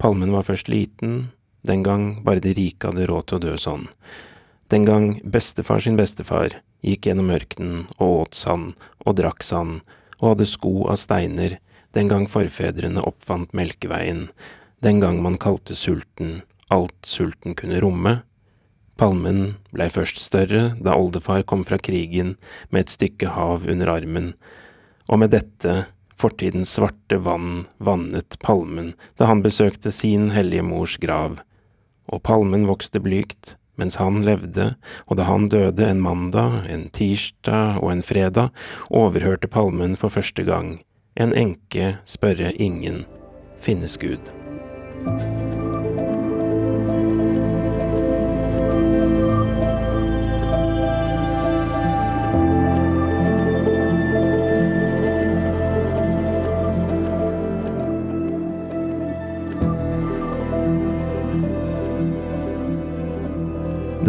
Palmen 0.03 0.35
var 0.35 0.49
først 0.49 0.67
liten, 0.67 1.31
den 1.63 1.87
gang 1.87 2.25
bare 2.27 2.43
de 2.43 2.57
rike 2.59 2.91
hadde 2.91 3.07
råd 3.07 3.31
til 3.31 3.39
å 3.39 3.45
dø 3.47 3.55
sånn. 3.63 3.87
Den 4.75 4.91
gang 4.91 5.07
bestefar 5.23 5.79
sin 5.87 5.95
bestefar 5.95 6.59
gikk 6.85 7.09
gjennom 7.09 7.33
ørkenen 7.35 7.89
og 7.99 8.27
åt 8.27 8.39
sand 8.39 8.77
og 9.05 9.19
drakk 9.21 9.45
sand 9.47 9.81
og 10.21 10.35
hadde 10.35 10.49
sko 10.49 10.75
av 10.93 11.01
steiner 11.01 11.59
den 11.97 12.11
gang 12.11 12.29
forfedrene 12.31 13.03
oppfant 13.03 13.53
Melkeveien, 13.57 14.29
den 14.85 15.01
gang 15.03 15.19
man 15.25 15.41
kalte 15.43 15.75
sulten 15.75 16.41
alt 16.71 17.07
sulten 17.07 17.57
kunne 17.59 17.81
romme. 17.83 18.21
Palmen 19.01 19.57
blei 19.75 19.89
først 19.93 20.21
større 20.23 20.71
da 20.79 20.95
oldefar 20.95 21.43
kom 21.49 21.65
fra 21.67 21.81
krigen 21.83 22.37
med 22.71 22.85
et 22.85 22.95
stykke 22.95 23.33
hav 23.35 23.67
under 23.71 23.91
armen, 23.91 24.35
og 25.11 25.23
med 25.23 25.33
dette 25.35 25.85
fortidens 26.21 26.77
svarte 26.77 27.17
vann 27.25 27.65
vannet 27.81 28.37
palmen 28.45 28.93
da 29.19 29.31
han 29.31 29.43
besøkte 29.43 29.93
sin 29.95 30.31
hellige 30.35 30.67
mors 30.67 30.99
grav, 31.01 31.41
og 32.13 32.23
palmen 32.27 32.69
vokste 32.69 33.03
blygt 33.03 33.57
mens 33.79 34.01
han 34.01 34.23
levde, 34.27 34.75
og 35.07 35.19
da 35.21 35.29
han 35.29 35.49
døde 35.49 35.87
en 35.87 36.03
mandag, 36.03 36.65
en 36.71 36.89
tirsdag 36.91 37.83
og 37.83 37.93
en 37.93 38.03
fredag, 38.03 38.51
overhørte 38.91 39.49
palmen 39.49 39.97
for 39.97 40.13
første 40.13 40.45
gang 40.49 40.79
en 41.21 41.35
enke 41.35 41.97
spørre 42.05 42.53
ingen, 42.53 43.05
finnes 43.59 43.99
Gud? 43.99 45.50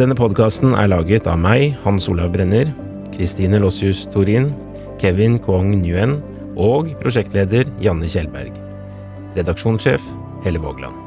Denne 0.02 0.16
podkasten 0.18 0.72
er 0.74 0.88
laget 0.90 1.28
av 1.30 1.36
meg, 1.38 1.76
Hans 1.84 2.08
Olav 2.10 2.32
Brenner, 2.34 2.72
Kristine 3.14 3.60
Lossius 3.62 4.00
Torin, 4.10 4.48
Kevin 4.98 5.36
Kwong 5.38 5.76
Nguyen 5.76 6.16
og 6.58 6.88
prosjektleder 7.04 7.70
Janne 7.84 8.10
Kjellberg. 8.10 8.56
Redaksjonssjef 9.36 10.02
Helle 10.42 10.58
Vågland. 10.64 10.98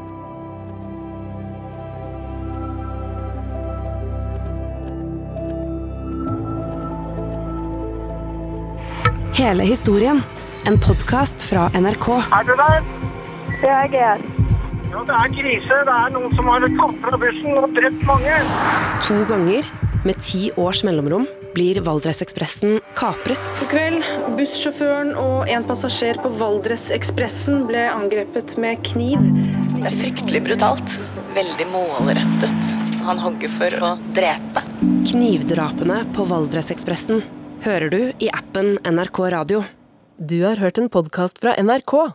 Hele 9.34 9.66
historien. 9.72 10.22
En 10.70 10.78
podkast 10.78 11.42
fra 11.50 11.66
NRK. 11.74 12.08
Er 12.30 12.46
du 12.46 12.54
der? 12.62 12.80
Ja, 13.58 13.82
jeg 13.90 14.06
er 14.12 14.33
Ja, 14.94 15.00
det 15.02 15.14
er 15.18 15.32
krise. 15.34 15.76
Det 15.88 15.94
er 15.94 16.12
noen 16.14 16.34
som 16.38 16.46
har 16.46 16.62
tatt 16.78 16.98
fra 17.02 17.18
bussen 17.18 17.56
og 17.58 17.72
drept 17.74 18.04
mange. 18.06 18.36
To 19.02 19.16
ganger, 19.26 19.66
med 20.06 20.20
ti 20.22 20.52
års 20.60 20.84
mellomrom, 20.86 21.26
blir 21.56 21.80
Valdresekspressen 21.82 22.78
kapret. 22.94 23.42
I 23.58 23.66
kveld, 23.72 24.06
bussjåføren 24.38 25.10
og 25.18 25.50
en 25.50 25.66
passasjer 25.66 26.22
på 26.22 26.30
Valdresekspressen 26.38 27.66
ble 27.66 27.88
angrepet 27.90 28.54
med 28.62 28.86
kniv. 28.86 29.18
Det 29.74 29.90
er 29.90 29.98
fryktelig 29.98 30.46
brutalt. 30.46 30.96
Veldig 31.34 31.70
målrettet. 31.74 32.72
Han 33.04 33.18
hogger 33.18 33.50
for 33.58 33.80
å 33.82 33.94
drepe. 34.14 34.62
Knivdrapene 35.10 36.04
på 36.14 36.30
Valdresekspressen 36.30 37.24
hører 37.66 37.90
du 37.90 38.02
i 38.22 38.30
appen 38.30 38.76
NRK 38.86 39.26
Radio. 39.34 39.66
Du 40.22 40.44
har 40.46 40.62
hørt 40.62 40.78
en 40.78 40.92
podkast 40.92 41.42
fra 41.42 41.58
NRK. 41.58 42.14